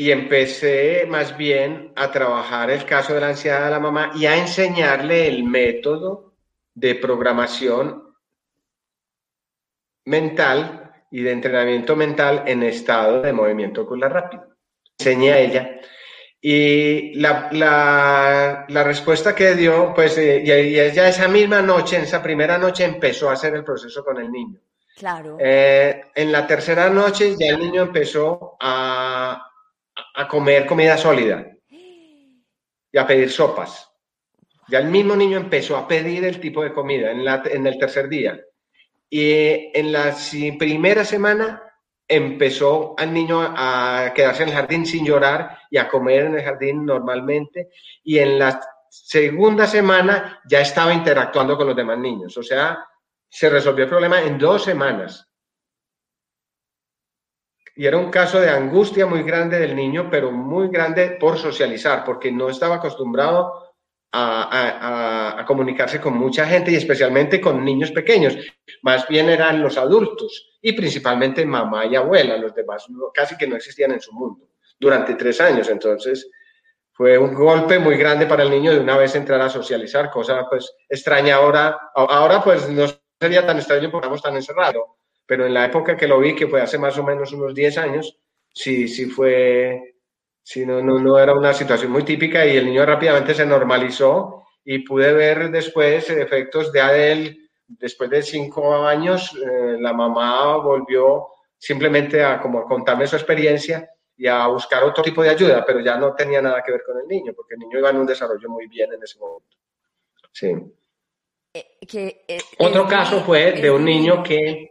[0.00, 4.24] Y empecé más bien a trabajar el caso de la ansiedad de la mamá y
[4.24, 6.32] a enseñarle el método
[6.72, 8.14] de programación
[10.06, 14.46] mental y de entrenamiento mental en estado de movimiento ocular rápido.
[14.98, 15.80] Enseñé a ella
[16.40, 22.04] y la, la, la respuesta que dio, pues eh, y, ella esa misma noche, en
[22.04, 24.60] esa primera noche, empezó a hacer el proceso con el niño.
[24.96, 25.36] Claro.
[25.38, 29.49] Eh, en la tercera noche ya el niño empezó a,
[30.20, 31.46] a comer comida sólida
[32.92, 33.90] y a pedir sopas.
[34.68, 37.78] Ya el mismo niño empezó a pedir el tipo de comida en, la, en el
[37.78, 38.38] tercer día.
[39.08, 40.14] Y en la
[40.58, 41.62] primera semana
[42.06, 46.44] empezó al niño a quedarse en el jardín sin llorar y a comer en el
[46.44, 47.70] jardín normalmente.
[48.04, 52.36] Y en la segunda semana ya estaba interactuando con los demás niños.
[52.36, 52.84] O sea,
[53.28, 55.29] se resolvió el problema en dos semanas.
[57.80, 62.04] Y era un caso de angustia muy grande del niño, pero muy grande por socializar,
[62.04, 63.72] porque no estaba acostumbrado
[64.12, 68.36] a, comunicarse con mucha gente y especialmente con niños pequeños.
[68.82, 73.56] Más bien eran los adultos y principalmente mamá y abuela, los demás casi que no
[73.56, 75.70] existían en su mundo durante tres años.
[75.70, 76.30] Entonces
[76.92, 80.46] fue un golpe muy grande para el niño de una vez entrar a socializar, cosa
[80.50, 81.80] pues extraña ahora.
[81.94, 82.84] Ahora pues no
[83.18, 84.84] sería tan extraño porque estamos tan encerrados,
[85.30, 87.78] pero en la época que lo vi, que fue hace más o menos unos 10
[87.78, 88.18] años,
[88.52, 89.94] sí, sí fue
[90.42, 94.80] Sí, no, no, era una situación muy típica y el niño rápidamente se normalizó y
[94.80, 102.24] pude ver después efectos de él, después de cinco años, eh, la mamá volvió simplemente
[102.24, 106.12] a como contarme su experiencia y a buscar otro tipo de ayuda, pero ya no
[106.16, 108.66] tenía nada que ver con el niño, porque el niño iba en un desarrollo muy
[108.66, 109.56] bien en ese momento.
[110.32, 110.48] Sí.
[111.54, 114.69] Eh, eh, otro caso fue de un niño que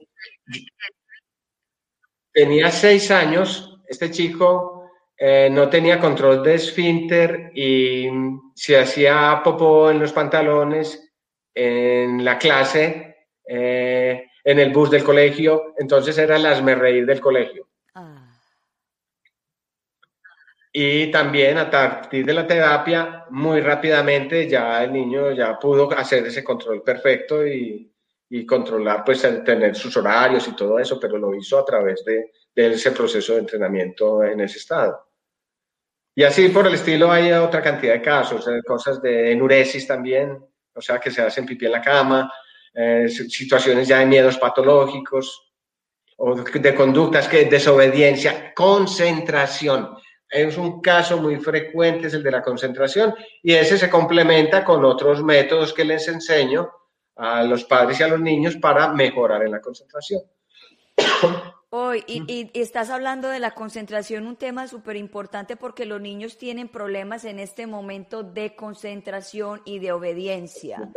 [2.32, 8.08] tenía seis años, este chico eh, no tenía control de esfínter y
[8.56, 11.12] se hacía popó en los pantalones
[11.54, 17.68] en la clase, eh, en el bus del colegio, entonces era el reír del colegio.
[17.96, 18.32] Ah.
[20.72, 26.26] Y también a partir de la terapia, muy rápidamente ya el niño ya pudo hacer
[26.28, 27.89] ese control perfecto y,
[28.30, 32.32] y controlar, pues tener sus horarios y todo eso, pero lo hizo a través de,
[32.56, 35.10] de ese proceso de entrenamiento en ese estado.
[36.16, 40.38] Y así por el estilo hay otra cantidad de casos, eh, cosas de enuresis también,
[40.74, 42.32] o sea, que se hacen pipí en la cama,
[42.74, 45.54] eh, situaciones ya de miedos patológicos
[46.18, 49.96] o de conductas que desobediencia, concentración.
[50.30, 54.84] Es un caso muy frecuente, es el de la concentración, y ese se complementa con
[54.86, 56.70] otros métodos que les enseño
[57.20, 60.22] a los padres y a los niños para mejorar en la concentración.
[61.72, 66.68] Hoy, y, estás hablando de la concentración, un tema súper importante porque los niños tienen
[66.68, 70.90] problemas en este momento de concentración y de obediencia.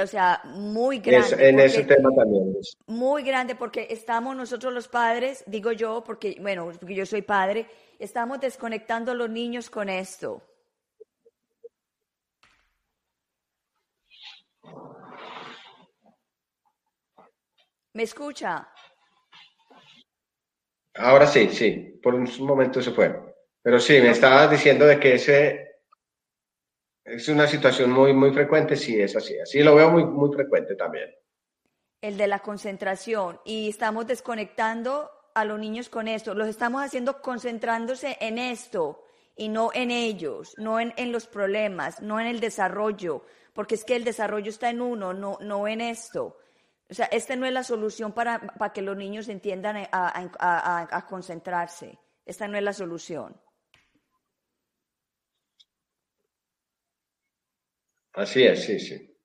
[0.00, 1.48] O sea, muy grande.
[1.48, 2.54] en ese tema también.
[2.86, 7.66] Muy grande porque estamos nosotros los padres, digo yo, porque, bueno, porque yo soy padre,
[7.98, 10.42] estamos desconectando a los niños con esto.
[17.94, 18.68] ¿Me escucha?
[20.94, 23.30] Ahora sí, sí, por un momento se fue.
[23.62, 25.70] Pero sí, me estabas diciendo de que ese
[27.04, 29.38] es una situación muy, muy frecuente, sí, es así.
[29.38, 31.10] Así lo veo muy, muy frecuente también.
[32.00, 33.40] El de la concentración.
[33.44, 36.34] Y estamos desconectando a los niños con esto.
[36.34, 39.04] Los estamos haciendo concentrándose en esto
[39.36, 43.24] y no en ellos, no en, en los problemas, no en el desarrollo,
[43.54, 46.36] porque es que el desarrollo está en uno, no, no en esto.
[46.90, 50.96] O sea, esta no es la solución para, para que los niños entiendan a, a,
[50.96, 51.96] a, concentrarse.
[52.26, 53.40] Esta no es la solución.
[58.12, 59.16] Así es, sí, sí.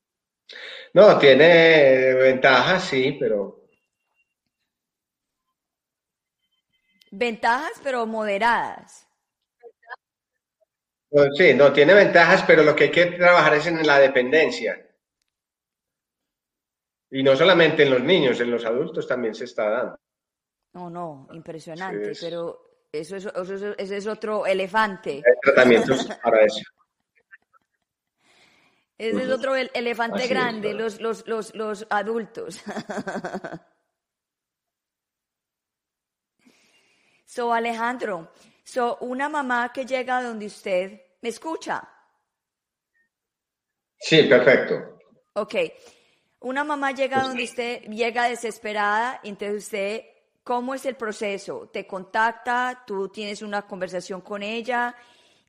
[0.93, 3.67] No, tiene ventajas, sí, pero...
[7.09, 9.07] Ventajas, pero moderadas.
[11.35, 14.84] Sí, no, tiene ventajas, pero lo que hay que trabajar es en la dependencia.
[17.11, 19.99] Y no solamente en los niños, en los adultos también se está dando.
[20.73, 25.23] No, no, impresionante, pero eso es, eso, es, otro elefante.
[25.25, 26.61] Hay tratamientos para eso.
[28.97, 32.61] Ese es otro elefante grande, los, los, los, los adultos.
[37.25, 38.31] so, Alejandro,
[38.63, 41.87] so, una mamá que llega donde usted, ¿me escucha?
[43.99, 44.97] Sí, perfecto.
[45.33, 45.55] Ok.
[46.45, 50.03] Una mamá llega donde usted llega desesperada, entonces usted,
[50.43, 51.71] ¿cómo es el proceso?
[51.73, 52.83] ¿Te contacta?
[52.85, 54.95] ¿Tú tienes una conversación con ella?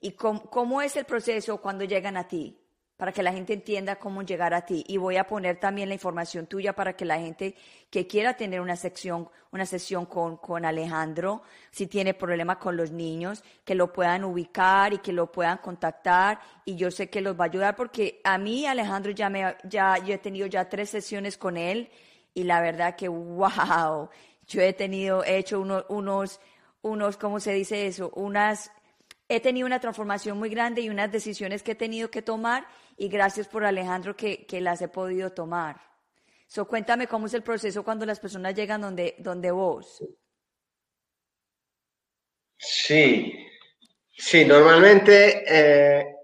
[0.00, 2.58] ¿Y cómo, es el proceso cuando llegan a ti?
[2.96, 4.84] Para que la gente entienda cómo llegar a ti.
[4.88, 7.54] Y voy a poner también la información tuya para que la gente
[7.90, 12.92] que quiera tener una sección, una sesión con, con Alejandro, si tiene problemas con los
[12.92, 16.40] niños, que lo puedan ubicar y que lo puedan contactar.
[16.64, 19.98] Y yo sé que los va a ayudar porque a mí, Alejandro, ya me, ya,
[19.98, 21.90] yo he tenido ya tres sesiones con él
[22.36, 24.10] y la verdad que, wow,
[24.46, 26.40] yo he tenido, he hecho unos, unos,
[26.82, 28.10] unos, ¿cómo se dice eso?
[28.14, 28.70] Unas,
[29.28, 32.66] he tenido una transformación muy grande y unas decisiones que he tenido que tomar
[32.96, 35.80] y gracias por Alejandro que, que las he podido tomar.
[36.46, 40.02] So, cuéntame cómo es el proceso cuando las personas llegan donde, donde vos.
[42.56, 43.46] Sí,
[44.10, 46.16] sí, normalmente eh,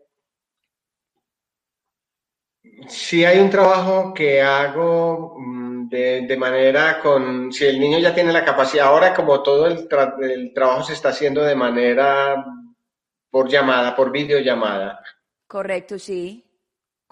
[2.88, 8.32] si hay un trabajo que hago mm, de, manera con, si el niño ya tiene
[8.32, 9.88] la capacidad, ahora como todo el,
[10.22, 12.44] el trabajo se está haciendo de manera
[13.30, 15.02] por llamada, por videollamada.
[15.46, 16.51] Correcto, sí.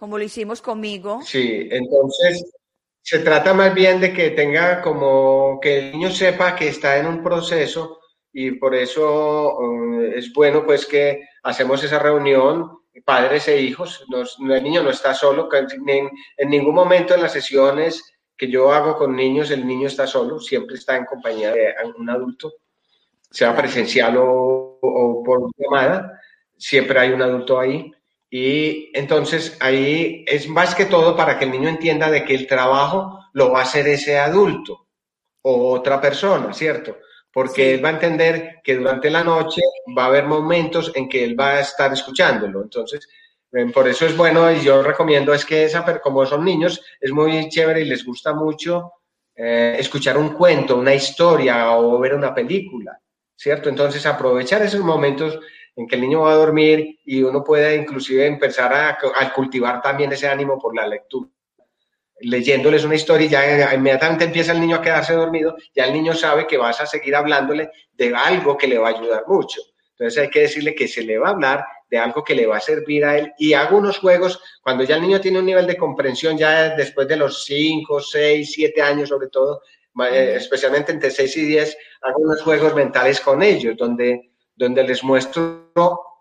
[0.01, 1.21] Como lo hicimos conmigo.
[1.23, 2.51] Sí, entonces
[3.03, 7.07] se trata más bien de que tenga como que el niño sepa que está en
[7.07, 8.01] un proceso
[8.33, 9.59] y por eso
[10.01, 14.03] eh, es bueno pues que hacemos esa reunión padres e hijos.
[14.49, 18.03] el niño no está solo, en, en, ningún momento en las sesiones
[18.39, 22.09] que yo hago con niños el niño está solo, siempre está en compañía de un
[22.09, 22.55] adulto,
[23.31, 26.19] sea presencial o, o por llamada,
[26.57, 27.93] siempre hay un adulto ahí.
[28.31, 32.47] Y entonces ahí es más que todo para que el niño entienda de que el
[32.47, 34.87] trabajo lo va a hacer ese adulto
[35.43, 36.99] o otra persona, ¿cierto?
[37.33, 39.63] Porque él va a entender que durante la noche
[39.97, 42.63] va a haber momentos en que él va a estar escuchándolo.
[42.63, 43.09] Entonces,
[43.75, 47.49] por eso es bueno y yo recomiendo es que esa, como son niños, es muy
[47.49, 48.93] chévere y les gusta mucho
[49.35, 53.01] eh, escuchar un cuento, una historia o ver una película,
[53.35, 53.69] ¿cierto?
[53.69, 55.41] Entonces, aprovechar esos momentos
[55.77, 60.13] en que el niño va a dormir y uno puede inclusive empezar a, cultivar también
[60.13, 61.31] ese ánimo por la lectura.
[62.23, 66.47] Leyéndoles una historia ya inmediatamente empieza el niño a quedarse dormido, ya el niño sabe
[66.47, 69.61] que vas a seguir hablándole de algo que le va a ayudar mucho.
[69.93, 72.57] Entonces hay que decirle que se le va a hablar de algo que le va
[72.57, 75.67] a servir a él y hago unos juegos cuando ya el niño tiene un nivel
[75.67, 79.63] de comprensión, ya después de los 5, 6, 7 años sobre todo,
[80.11, 84.30] eh, especialmente entre 6 y 10, hago unos juegos mentales con ellos, donde,
[84.61, 85.73] donde les muestro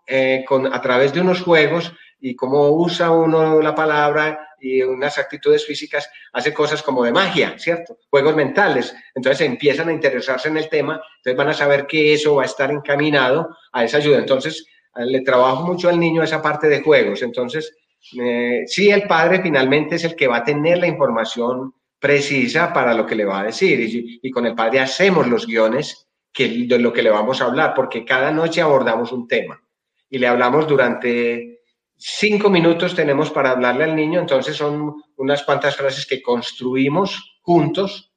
[0.06, 5.66] eh, a través de unos juegos y cómo usa uno la palabra y unas actitudes
[5.66, 7.98] físicas, hace cosas como de magia, ¿cierto?
[8.08, 8.94] Juegos mentales.
[9.14, 12.46] Entonces empiezan a interesarse en el tema, entonces van a saber que eso va a
[12.46, 14.18] estar encaminado a esa ayuda.
[14.18, 14.66] Entonces,
[14.96, 17.22] le trabajo mucho al niño esa parte de juegos.
[17.22, 17.74] Entonces,
[18.20, 22.94] eh, sí, el padre finalmente es el que va a tener la información precisa para
[22.94, 24.18] lo que le va a decir.
[24.22, 27.74] Y con el padre hacemos los guiones que, de lo que le vamos a hablar,
[27.74, 29.62] porque cada noche abordamos un tema
[30.08, 31.60] y le hablamos durante
[31.96, 38.12] cinco minutos tenemos para hablarle al niño, entonces son unas cuantas frases que construimos juntos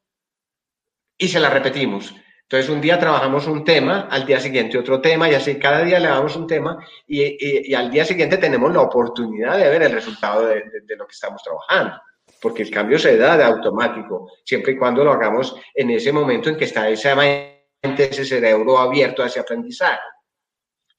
[1.17, 2.13] y se las repetimos.
[2.43, 5.99] Entonces un día trabajamos un tema, al día siguiente otro tema y así cada día
[5.99, 10.47] le damos un tema y, al día siguiente tenemos la oportunidad de ver el resultado
[10.47, 10.63] de,
[10.95, 11.99] lo que estamos trabajando,
[12.41, 16.49] porque el cambio se da de automático, siempre y cuando lo hagamos en ese momento
[16.49, 19.99] en que está esa mente, ese cerebro abierto a aprendizaje.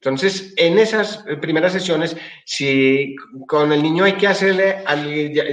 [0.00, 2.14] Entonces, en esas primeras sesiones,
[2.44, 3.16] si
[3.48, 4.84] con el niño hay que hacerle,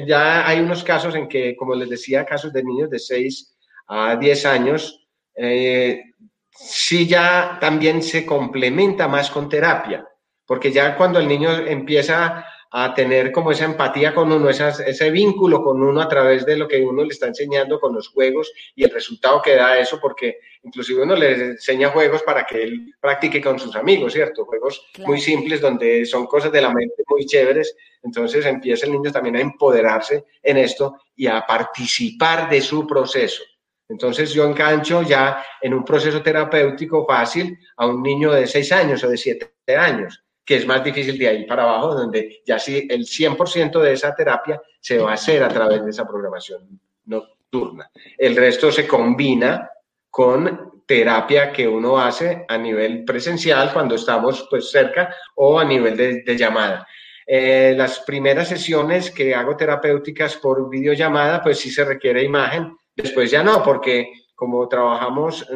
[0.05, 3.55] ya, hay unos casos en que, como les decía, casos de niños de 6
[3.87, 6.01] a 10 años, eh,
[6.49, 10.05] sí ya también se complementa más con terapia,
[10.45, 15.61] porque ya cuando el niño empieza a tener como esa empatía con uno, ese vínculo
[15.61, 18.85] con uno a través de lo que uno le está enseñando con los juegos y
[18.85, 23.41] el resultado que da eso, porque inclusive uno le enseña juegos para que él practique
[23.41, 24.45] con sus amigos, ¿cierto?
[24.45, 29.11] Juegos muy simples donde son cosas de la mente muy chéveres, entonces empieza el niño
[29.11, 33.43] también a empoderarse en esto y a participar de su proceso.
[33.89, 39.03] Entonces yo engancho ya en un proceso terapéutico fácil a un niño de 6 años
[39.03, 42.87] o de 7 años que es más difícil de ahí para abajo, donde ya sí
[42.89, 47.89] el 100% de esa terapia se va a hacer a través de esa programación nocturna.
[48.17, 49.69] El resto se combina
[50.09, 55.95] con terapia que uno hace a nivel presencial cuando estamos pues cerca o a nivel
[55.95, 56.85] de, llamada.
[57.25, 63.31] Eh, las primeras sesiones que hago terapéuticas por videollamada, pues sí se requiere imagen, después
[63.31, 65.47] ya no, porque como trabajamos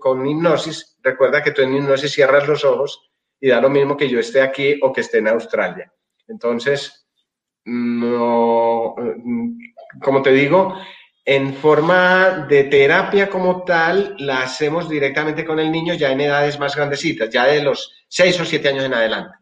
[0.00, 3.09] con hipnosis, recuerda que tú en hipnosis cierras los ojos
[3.40, 5.92] y da lo mismo que yo esté aquí o que esté en Australia.
[6.28, 7.06] Entonces,
[7.64, 8.94] no,
[10.02, 10.76] como te digo,
[11.24, 16.58] en forma de terapia como tal, la hacemos directamente con el niño ya en edades
[16.58, 19.36] más grandecitas, ya de los 6 o 7 años en adelante.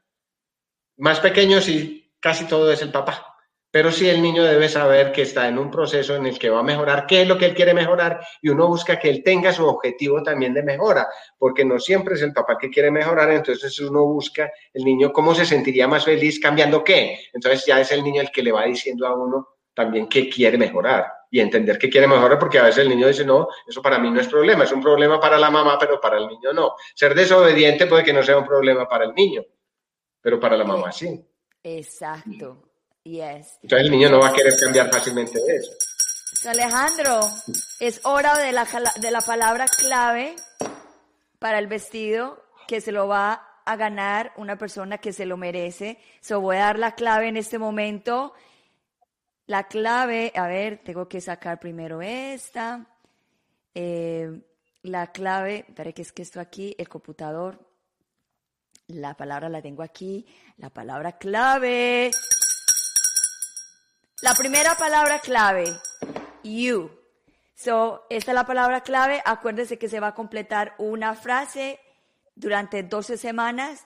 [0.97, 3.38] Más pequeños y casi todo es el papá.
[3.71, 6.61] Pero sí el niño debe saber que está en un proceso en el que va
[6.61, 9.53] a mejorar, qué es lo que él quiere mejorar y uno busca que él tenga
[9.53, 11.07] su objetivo también de mejora,
[11.37, 15.35] porque no siempre es el papá que quiere mejorar, entonces uno busca el niño cómo
[15.35, 17.19] se sentiría más feliz cambiando qué.
[17.35, 20.57] Entonces ya es el niño el que le va diciendo a uno también qué quiere
[20.57, 23.99] mejorar y entender qué quiere mejorar, porque a veces el niño dice, no, eso para
[23.99, 26.75] mí no es problema, es un problema para la mamá, pero para el niño no.
[26.95, 29.43] Ser desobediente puede que no sea un problema para el niño,
[30.23, 31.23] pero para la mamá sí.
[31.63, 32.68] Exacto.
[33.05, 35.73] Entonces el niño no va a querer cambiar fácilmente de eso.
[36.47, 37.21] Alejandro,
[37.81, 38.67] es hora de la,
[39.01, 40.37] de la palabra clave
[41.39, 45.99] para el vestido que se lo va a ganar una persona que se lo merece.
[46.21, 48.35] So voy a dar la clave en este momento.
[49.47, 52.87] La clave, a ver, tengo que sacar primero esta.
[53.75, 54.43] Eh,
[54.83, 57.59] la clave, espera que es que esto aquí, el computador.
[58.87, 60.27] La palabra la tengo aquí.
[60.57, 62.11] La palabra clave.
[64.21, 65.65] La primera palabra clave,
[66.43, 66.91] you.
[67.55, 69.23] So, esta es la palabra clave.
[69.25, 71.79] Acuérdese que se va a completar una frase
[72.35, 73.85] durante 12 semanas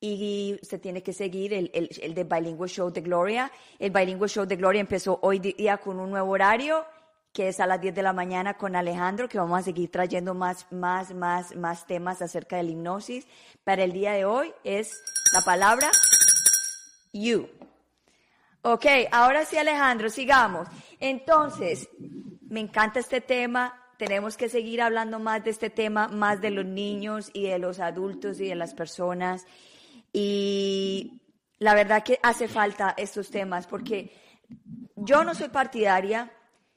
[0.00, 3.50] y se tiene que seguir el, el, el de Bilingual Show de Gloria.
[3.80, 6.86] El Bilingual Show de Gloria empezó hoy día con un nuevo horario
[7.32, 10.34] que es a las 10 de la mañana con Alejandro, que vamos a seguir trayendo
[10.34, 13.26] más, más, más, más temas acerca de la hipnosis.
[13.64, 14.92] Para el día de hoy es
[15.32, 15.90] la palabra
[17.12, 17.48] you.
[18.62, 20.68] Ok, ahora sí Alejandro, sigamos.
[21.00, 21.88] Entonces,
[22.48, 26.64] me encanta este tema, tenemos que seguir hablando más de este tema, más de los
[26.64, 29.46] niños y de los adultos y de las personas.
[30.12, 31.22] Y
[31.58, 34.12] la verdad que hace falta estos temas porque
[34.96, 36.32] yo no soy partidaria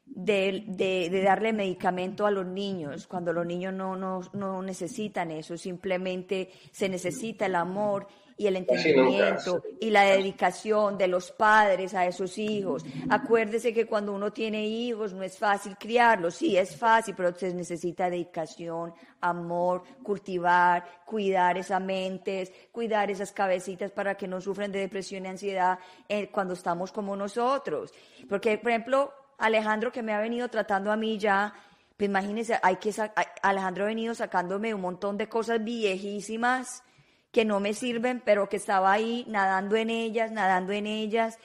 [0.06, 7.48] de, darle medicamento a los niños cuando los niños no, necesitan eso, simplemente se necesita
[7.48, 8.08] el amor
[8.38, 12.86] y el entendimiento y la dedicación de los padres a esos hijos.
[13.10, 17.54] Acuérdese que cuando uno tiene hijos no es fácil criarlos, sí es fácil, pero se
[17.54, 24.80] necesita dedicación, amor, cultivar, cuidar esas mentes, cuidar esas cabecitas para que no sufran de
[24.80, 25.80] depresión y ansiedad
[26.10, 27.94] eh, cuando estamos como nosotros.
[28.28, 31.54] Porque, por ejemplo, Alejandro que me ha venido tratando a mí ya
[31.98, 32.94] pues imagínense, hay que
[33.42, 36.84] Alejandro ha venido sacándome un montón de cosas viejísimas
[37.36, 41.38] que no me sirven, pero que estaba ahí nadando en ellas, nadando en ellas,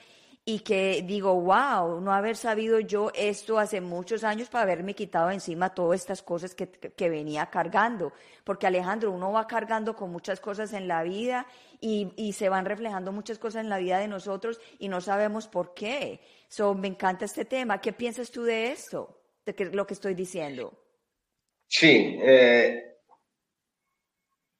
[0.45, 5.31] y que digo, wow, no haber sabido yo esto hace muchos años para haberme quitado
[5.31, 8.13] encima todas estas cosas que, que venía cargando.
[8.45, 11.45] Porque Alejandro, uno va cargando con muchas cosas en la vida
[11.81, 15.49] y, y, se van reflejando muchas cosas en la vida de nosotros y no sabemos
[15.49, 16.21] por qué.
[16.47, 17.81] So, me encanta este tema.
[17.81, 19.17] ¿Qué piensas tú de esto?
[19.45, 20.73] de lo que estoy diciendo.
[21.67, 22.90] Sí, eh,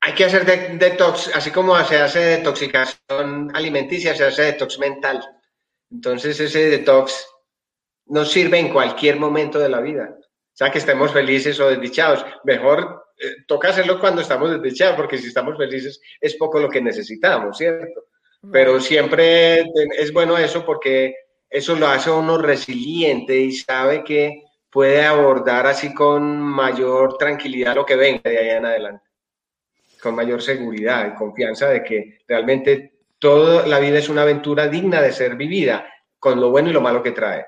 [0.01, 0.45] hay que hacer
[0.79, 5.23] detox, así como se hace detoxicación alimenticia, se hace detox mental.
[5.91, 7.27] Entonces ese detox
[8.07, 10.17] nos sirve en cualquier momento de la vida.
[10.17, 12.25] O sea, que estemos felices o desdichados.
[12.43, 16.81] Mejor eh, toca hacerlo cuando estamos desdichados, porque si estamos felices es poco lo que
[16.81, 18.05] necesitamos, ¿cierto?
[18.51, 19.63] Pero siempre
[19.97, 21.13] es bueno eso porque
[21.47, 27.85] eso lo hace uno resiliente y sabe que puede abordar así con mayor tranquilidad lo
[27.85, 29.03] que venga de ahí en adelante,
[30.01, 35.01] con mayor seguridad y confianza de que realmente toda la vida es una aventura digna
[35.01, 35.87] de ser vivida,
[36.19, 37.45] con lo bueno y lo malo que trae.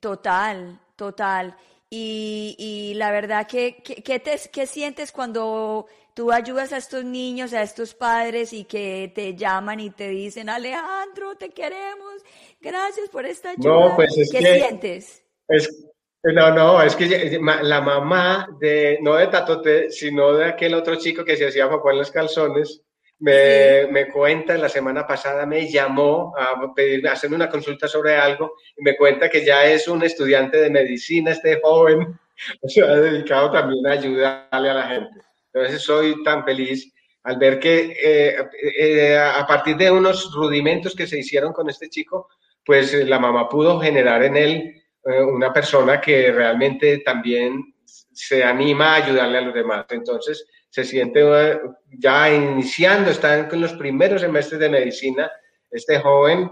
[0.00, 1.56] Total, total.
[1.88, 7.94] Y, la verdad que, ¿qué te, sientes cuando tú ayudas a estos niños, a estos
[7.94, 12.22] padres y que te llaman y te dicen, Alejandro, te queremos,
[12.60, 13.88] gracias por esta ayuda?
[13.88, 15.22] No, pues ¿Qué sientes?
[15.48, 15.85] Es,
[16.32, 21.24] no, no, es que la mamá de, no de Tatote, sino de aquel otro chico
[21.24, 22.82] que se hacía papá en los calzones,
[23.18, 28.16] me, me, cuenta, la semana pasada me llamó a pedirme, a hacerme una consulta sobre
[28.16, 32.18] algo y me cuenta que ya es un estudiante de medicina, este joven,
[32.66, 35.20] se ha dedicado también a ayudarle a la gente.
[35.52, 38.36] Entonces soy tan feliz al ver que eh,
[38.78, 42.28] eh, a partir de unos rudimentos que se hicieron con este chico,
[42.64, 48.92] pues la mamá pudo generar en él eh, una persona que realmente también se anima
[48.92, 49.86] a ayudarle a los demás.
[49.90, 51.60] Entonces, se siente eh,
[51.98, 55.30] ya iniciando, está en los primeros semestres de medicina,
[55.70, 56.50] este joven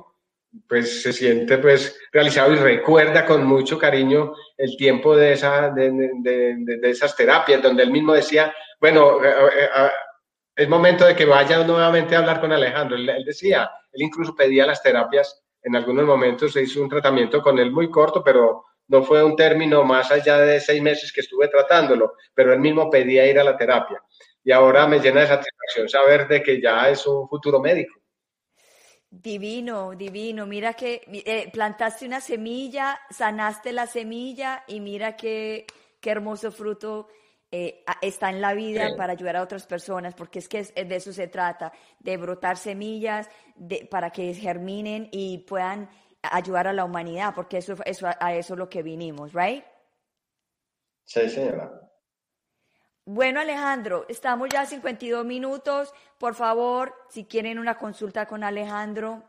[0.69, 6.79] pues se siente pues realizado y recuerda con mucho cariño el tiempo de, esa, de,
[6.85, 9.69] esas terapias, donde él mismo decía, bueno, eh,
[10.55, 12.97] es momento de que vaya nuevamente a hablar con Alejandro.
[12.97, 17.59] él decía, él incluso pedía las terapias en algunos momentos se hizo un tratamiento con
[17.59, 21.49] él muy corto, pero no fue un término más allá de seis meses que estuve
[21.49, 24.03] tratándolo, pero él mismo pedía ir a la terapia.
[24.45, 27.99] Y ahora me llena de satisfacción saber de que ya es un futuro médico.
[29.09, 30.45] Divino, divino.
[30.45, 35.67] Mira que eh, plantaste una semilla, sanaste la semilla y mira qué,
[35.99, 37.09] qué hermoso fruto
[37.57, 41.13] eh, está en la vida para ayudar a otras personas, porque es que de eso
[41.13, 45.89] se trata, de brotar semillas de, para que germinen y puedan
[46.21, 49.65] ayudar a la humanidad, porque eso, eso, a eso es lo que vinimos, ¿right?
[51.05, 51.71] Sí, señora.
[53.05, 55.95] Bueno, Alejandro, estamos ya a 52 minutos.
[56.19, 59.23] Por favor, si quieren una consulta con Alejandro,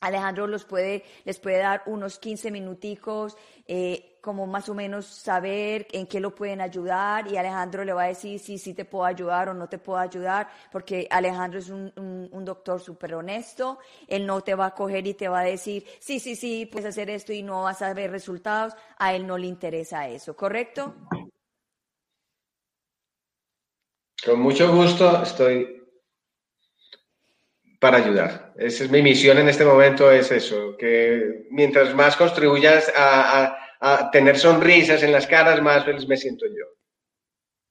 [0.00, 3.36] Alejandro los puede, les puede dar unos 15 minuticos,
[3.66, 8.04] eh, como más o menos saber en qué lo pueden ayudar y Alejandro le va
[8.04, 11.70] a decir si sí te puedo ayudar o no te puedo ayudar, porque Alejandro es
[11.70, 13.78] un, un, doctor súper honesto,
[14.08, 16.88] él no te va a coger y te va a decir sí, sí, sí, puedes
[16.88, 20.94] hacer esto y no vas a ver resultados, a él no le interesa eso, ¿correcto?
[24.24, 25.79] Con mucho gusto estoy
[27.80, 28.52] para ayudar.
[28.56, 33.56] Esa es mi misión en este momento, es eso, que mientras más contribuyas a,
[34.12, 36.66] tener sonrisas en las caras, más feliz me siento yo.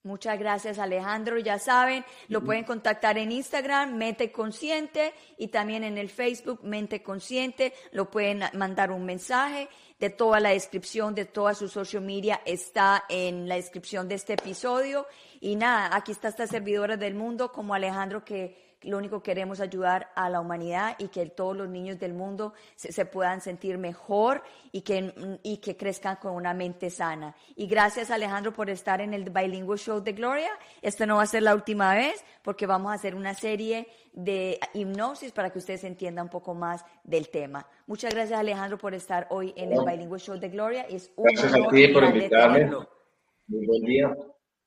[0.02, 6.00] Muchas gracias Alejandro, ya saben, lo pueden contactar en Instagram, Mente Consciente, y también en
[6.00, 11.54] el Facebook, Mente Consciente, lo pueden mandar un mensaje de toda la descripción, de toda
[11.54, 15.06] su social media, está en la descripción de este episodio.
[15.42, 19.60] Y nada, aquí está esta servidora del mundo como Alejandro que lo único que queremos
[19.60, 24.42] ayudar a la humanidad y que todos los niños del mundo se, puedan sentir mejor
[24.72, 25.14] y que,
[25.44, 27.36] y que crezcan con una mente sana.
[27.56, 30.52] Y gracias Alejandro por estar en el Bilingual Show de Gloria.
[30.82, 34.60] Esta no va a ser la última vez porque vamos a hacer una serie de
[34.74, 37.68] hipnosis para que ustedes entiendan un poco más del tema.
[37.86, 40.84] Muchas gracias Alejandro por estar hoy en el Bilingual Show de Gloria.
[40.84, 42.66] Es un gracias a ti por invitarme.
[43.48, 44.16] Muy buen día.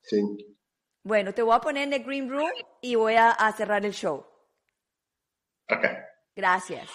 [0.02, 0.51] Sí.
[1.04, 2.50] Bueno, te voy a poner en el Green Room
[2.80, 4.24] y voy a, a cerrar el show.
[5.70, 5.84] Ok.
[6.34, 6.88] Gracias.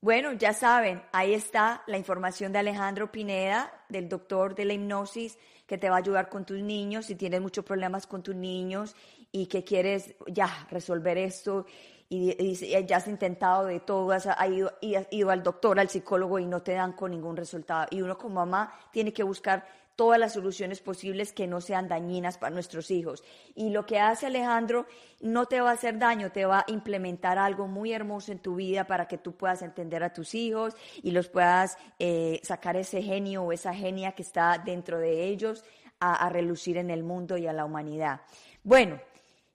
[0.00, 5.38] Bueno, ya saben, ahí está la información de Alejandro Pineda, del doctor de la hipnosis,
[5.66, 8.96] que te va a ayudar con tus niños si tienes muchos problemas con tus niños
[9.30, 11.66] y que quieres ya resolver esto
[12.08, 16.46] y, y ya has intentado de todo, has ido, ido al doctor, al psicólogo y
[16.46, 17.86] no te dan con ningún resultado.
[17.90, 19.66] Y uno como mamá tiene que buscar
[19.96, 23.22] todas las soluciones posibles que no sean dañinas para nuestros hijos.
[23.54, 24.86] Y lo que hace Alejandro
[25.20, 28.56] no te va a hacer daño, te va a implementar algo muy hermoso en tu
[28.56, 33.02] vida para que tú puedas entender a tus hijos y los puedas eh, sacar ese
[33.02, 35.64] genio o esa genia que está dentro de ellos
[36.00, 38.22] a, a relucir en el mundo y a la humanidad.
[38.62, 39.00] Bueno,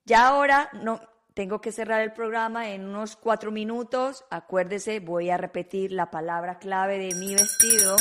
[0.04, 1.00] ya ahora no,
[1.38, 4.24] tengo que cerrar el programa en unos cuatro minutos.
[4.28, 7.94] Acuérdese, voy a repetir la palabra clave de mi vestido.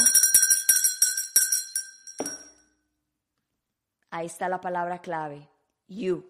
[4.10, 5.48] Ahí está la palabra clave,
[5.88, 6.26] you.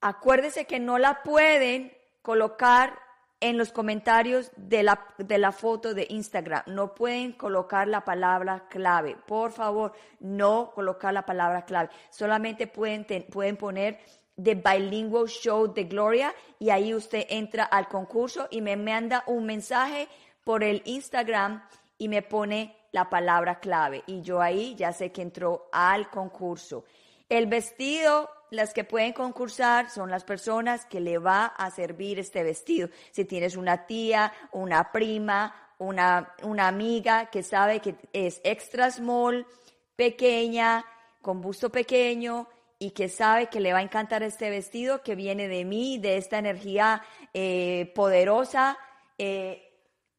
[0.00, 1.92] Acuérdese que no la pueden
[2.22, 2.98] colocar
[3.40, 6.62] en los comentarios de la, de la foto de Instagram.
[6.66, 9.16] No pueden colocar la palabra clave.
[9.26, 11.90] Por favor, no colocar la palabra clave.
[12.10, 14.00] Solamente pueden, pueden poner
[14.42, 19.44] The Bilingual Show de Gloria y ahí usted entra al concurso y me manda un
[19.46, 20.08] mensaje
[20.44, 21.62] por el Instagram
[21.98, 26.86] y me pone la palabra clave y yo ahí ya sé que entró al concurso.
[27.28, 32.42] El vestido, las que pueden concursar son las personas que le va a servir este
[32.42, 32.88] vestido.
[33.10, 39.46] Si tienes una tía, una prima, una, una amiga que sabe que es extra small,
[39.94, 40.82] pequeña,
[41.20, 45.48] con busto pequeño, y que sabe que le va a encantar este vestido que viene
[45.48, 47.02] de mí, de esta energía
[47.34, 48.78] eh, poderosa,
[49.18, 49.65] eh,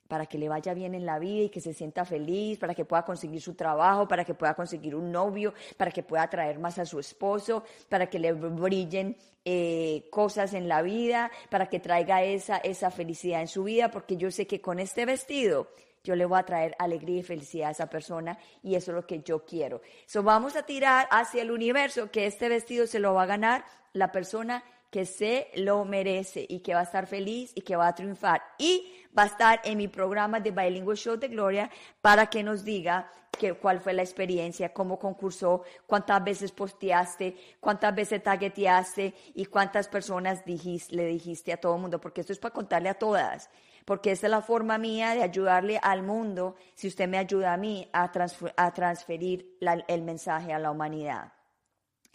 [0.07, 2.85] para que le vaya bien en la vida y que se sienta feliz, para que
[2.85, 6.79] pueda conseguir su trabajo, para que pueda conseguir un novio, para que pueda atraer más
[6.79, 12.23] a su esposo, para que le brillen eh, cosas en la vida, para que traiga
[12.23, 15.69] esa, esa felicidad en su vida, porque yo sé que con este vestido
[16.03, 19.05] yo le voy a traer alegría y felicidad a esa persona y eso es lo
[19.05, 19.81] que yo quiero.
[20.05, 23.65] So vamos a tirar hacia el universo que este vestido se lo va a ganar
[23.93, 27.87] la persona que se lo merece y que va a estar feliz y que va
[27.87, 28.41] a triunfar.
[28.57, 31.69] Y va a estar en mi programa de Bilingual Show de Gloria
[32.01, 37.93] para que nos diga que, cuál fue la experiencia, cómo concursó, cuántas veces posteaste, cuántas
[37.93, 42.39] veces tagueteaste y cuántas personas dijiste, le dijiste a todo el mundo, porque esto es
[42.39, 43.49] para contarle a todas,
[43.85, 47.57] porque esta es la forma mía de ayudarle al mundo, si usted me ayuda a
[47.57, 48.11] mí a,
[48.55, 49.57] a transferir
[49.87, 51.36] el mensaje a la humanidad.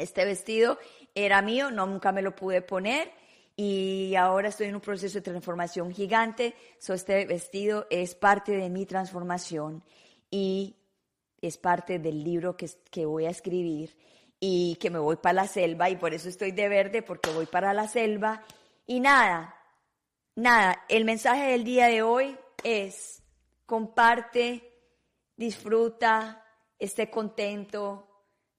[0.03, 0.79] Este vestido
[1.15, 3.13] era mío, no, nunca me lo pude poner
[3.57, 6.55] y ahora estoy en un proceso de transformación gigante.
[6.79, 9.85] So, este vestido es parte de mi transformación
[10.31, 10.77] y
[11.41, 13.97] es parte del libro que, que voy a escribir
[14.41, 17.47] y que me voy para la selva y por eso estoy de verde porque voy
[17.47, 18.43] para la selva
[18.87, 19.55] y nada,
[20.35, 23.23] nada, el mensaje del día de hoy es
[23.67, 24.73] comparte,
[25.37, 26.45] disfruta,
[26.79, 28.12] esté contento,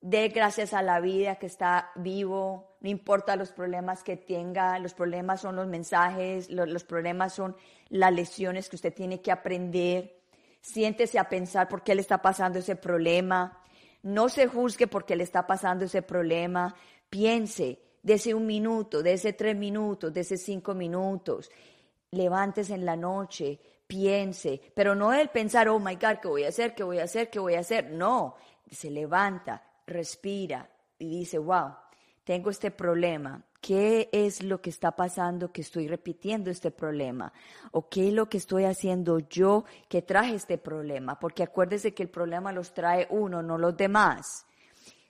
[0.04, 4.94] dé gracias a la vida que está vivo, no importa los problemas que tenga, los
[4.94, 7.56] problemas son los mensajes, los, problemas son
[7.88, 10.20] las lecciones que usted tiene que aprender.
[10.60, 13.64] Siéntese a pensar por qué le está pasando ese problema.
[14.02, 16.76] No se juzgue por qué le está pasando ese problema.
[17.10, 21.50] Piense, ese un minuto, ese tres minutos, ese cinco minutos.
[22.12, 26.50] Levántese en la noche, piense, pero no el pensar, oh my God, ¿qué voy a
[26.50, 26.76] hacer?
[26.76, 27.30] ¿Qué voy a hacer?
[27.30, 27.90] ¿Qué voy a hacer?
[27.92, 28.36] No,
[28.70, 31.76] se levanta, respira y dice, wow,
[32.24, 33.44] tengo este problema.
[33.60, 37.32] ¿Qué es lo que está pasando que estoy repitiendo este problema?
[37.72, 41.18] ¿O qué es lo que estoy haciendo yo que traje este problema?
[41.18, 44.46] Porque acuérdese que el problema los trae uno, no los demás.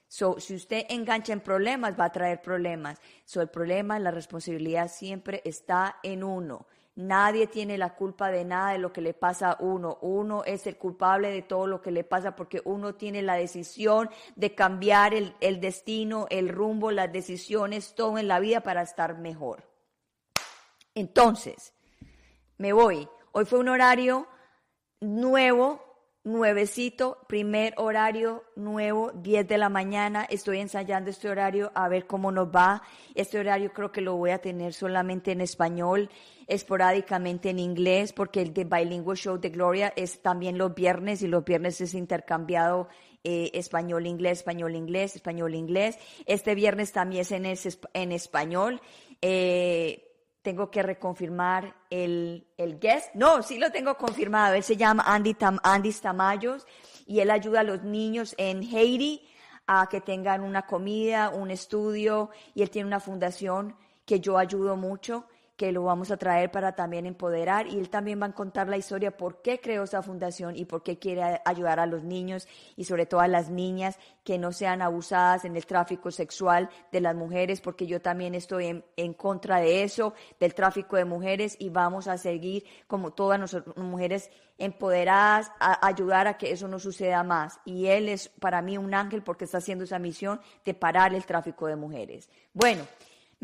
[0.06, 3.00] So, si usted engancha en problemas, va a traer problemas.
[3.24, 6.68] So, el problema, la responsabilidad siempre está en uno.
[6.96, 9.98] Nadie tiene la culpa de nada de lo que le pasa a uno.
[10.00, 14.10] Uno es el culpable de todo lo que le pasa porque uno tiene la decisión
[14.36, 19.68] de cambiar el, destino, el rumbo, las decisiones, todo en la vida para estar mejor.
[20.94, 21.74] Entonces,
[22.58, 23.08] me voy.
[23.32, 24.28] Hoy fue un horario
[25.00, 25.82] nuevo,
[26.22, 30.24] nuevecito, primer horario nuevo, 10 de la mañana.
[30.30, 32.82] Estoy ensayando este horario a ver cómo nos va.
[33.16, 36.08] Este horario creo que lo voy a tener solamente en español,
[36.46, 41.28] esporádicamente en inglés, porque el de Bilingual Show de Gloria es también los viernes y
[41.28, 42.88] los viernes es intercambiado
[43.22, 45.98] eh, español-inglés, español-inglés, español-inglés.
[46.26, 48.80] Este viernes también es en, en español.
[49.22, 50.10] Eh,
[50.42, 53.14] tengo que reconfirmar el, el guest.
[53.14, 54.54] No, sí lo tengo confirmado.
[54.54, 56.66] Él se llama Andy, Andy Tamayos
[57.06, 59.26] y él ayuda a los niños en Haiti
[59.66, 63.74] a que tengan una comida, un estudio y él tiene una fundación
[64.04, 65.24] que yo ayudo mucho
[65.56, 68.76] que lo vamos a traer para también empoderar y él también va a contar la
[68.76, 72.84] historia por qué creó esa fundación y por qué quiere ayudar a los niños y
[72.84, 77.14] sobre todo a las niñas que no sean abusadas en el tráfico sexual de las
[77.14, 82.08] mujeres porque yo también estoy en, contra de eso, del tráfico de mujeres y vamos
[82.08, 87.60] a seguir como todas nosotros mujeres empoderadas a ayudar a que eso no suceda más
[87.64, 91.24] y él es para mí un ángel porque está haciendo esa misión de parar el
[91.24, 92.28] tráfico de mujeres.
[92.52, 92.84] Bueno,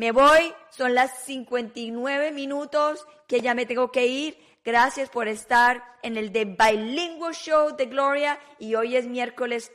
[0.01, 4.35] me voy, son las 59 minutos que ya me tengo que ir.
[4.65, 9.71] Gracias por estar en el The Bilingual Show de Gloria y hoy es miércoles.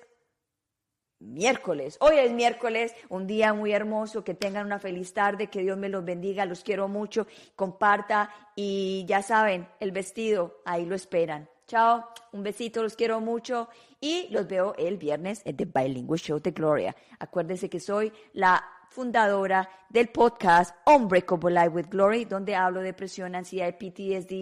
[1.21, 5.79] Miércoles, hoy es miércoles, un día muy hermoso, que tengan una feliz tarde, que Dios
[5.79, 11.49] me los bendiga, los quiero mucho, comparta y ya saben, el vestido, ahí lo esperan.
[11.69, 13.69] Chao, un besito, los quiero mucho
[14.01, 16.97] y los veo el viernes en The Bilingual Show de Gloria.
[17.21, 23.35] Acuérdense que soy la fundadora del podcast Unbreakable Life with Glory, donde hablo de depresión,
[23.35, 24.33] ansiedad y PTSD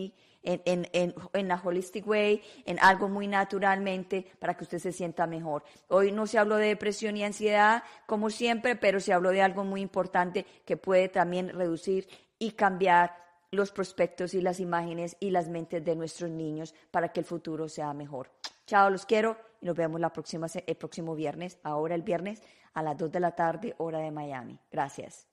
[0.44, 4.92] en, en, en, en la holistic way, en algo muy naturalmente para que usted se
[4.92, 5.64] sienta mejor.
[5.88, 9.64] Hoy no se habló de depresión y ansiedad como siempre, pero se habló de algo
[9.64, 12.06] muy importante que puede también reducir
[12.38, 13.16] y cambiar
[13.50, 17.68] los prospectos y las imágenes y las mentes de nuestros niños para que el futuro
[17.68, 18.30] sea mejor.
[18.68, 22.40] Chao, los quiero y nos vemos la próxima, el próximo viernes, ahora el viernes
[22.74, 24.58] a las 2 de la tarde, hora de Miami.
[24.70, 25.26] Gracias.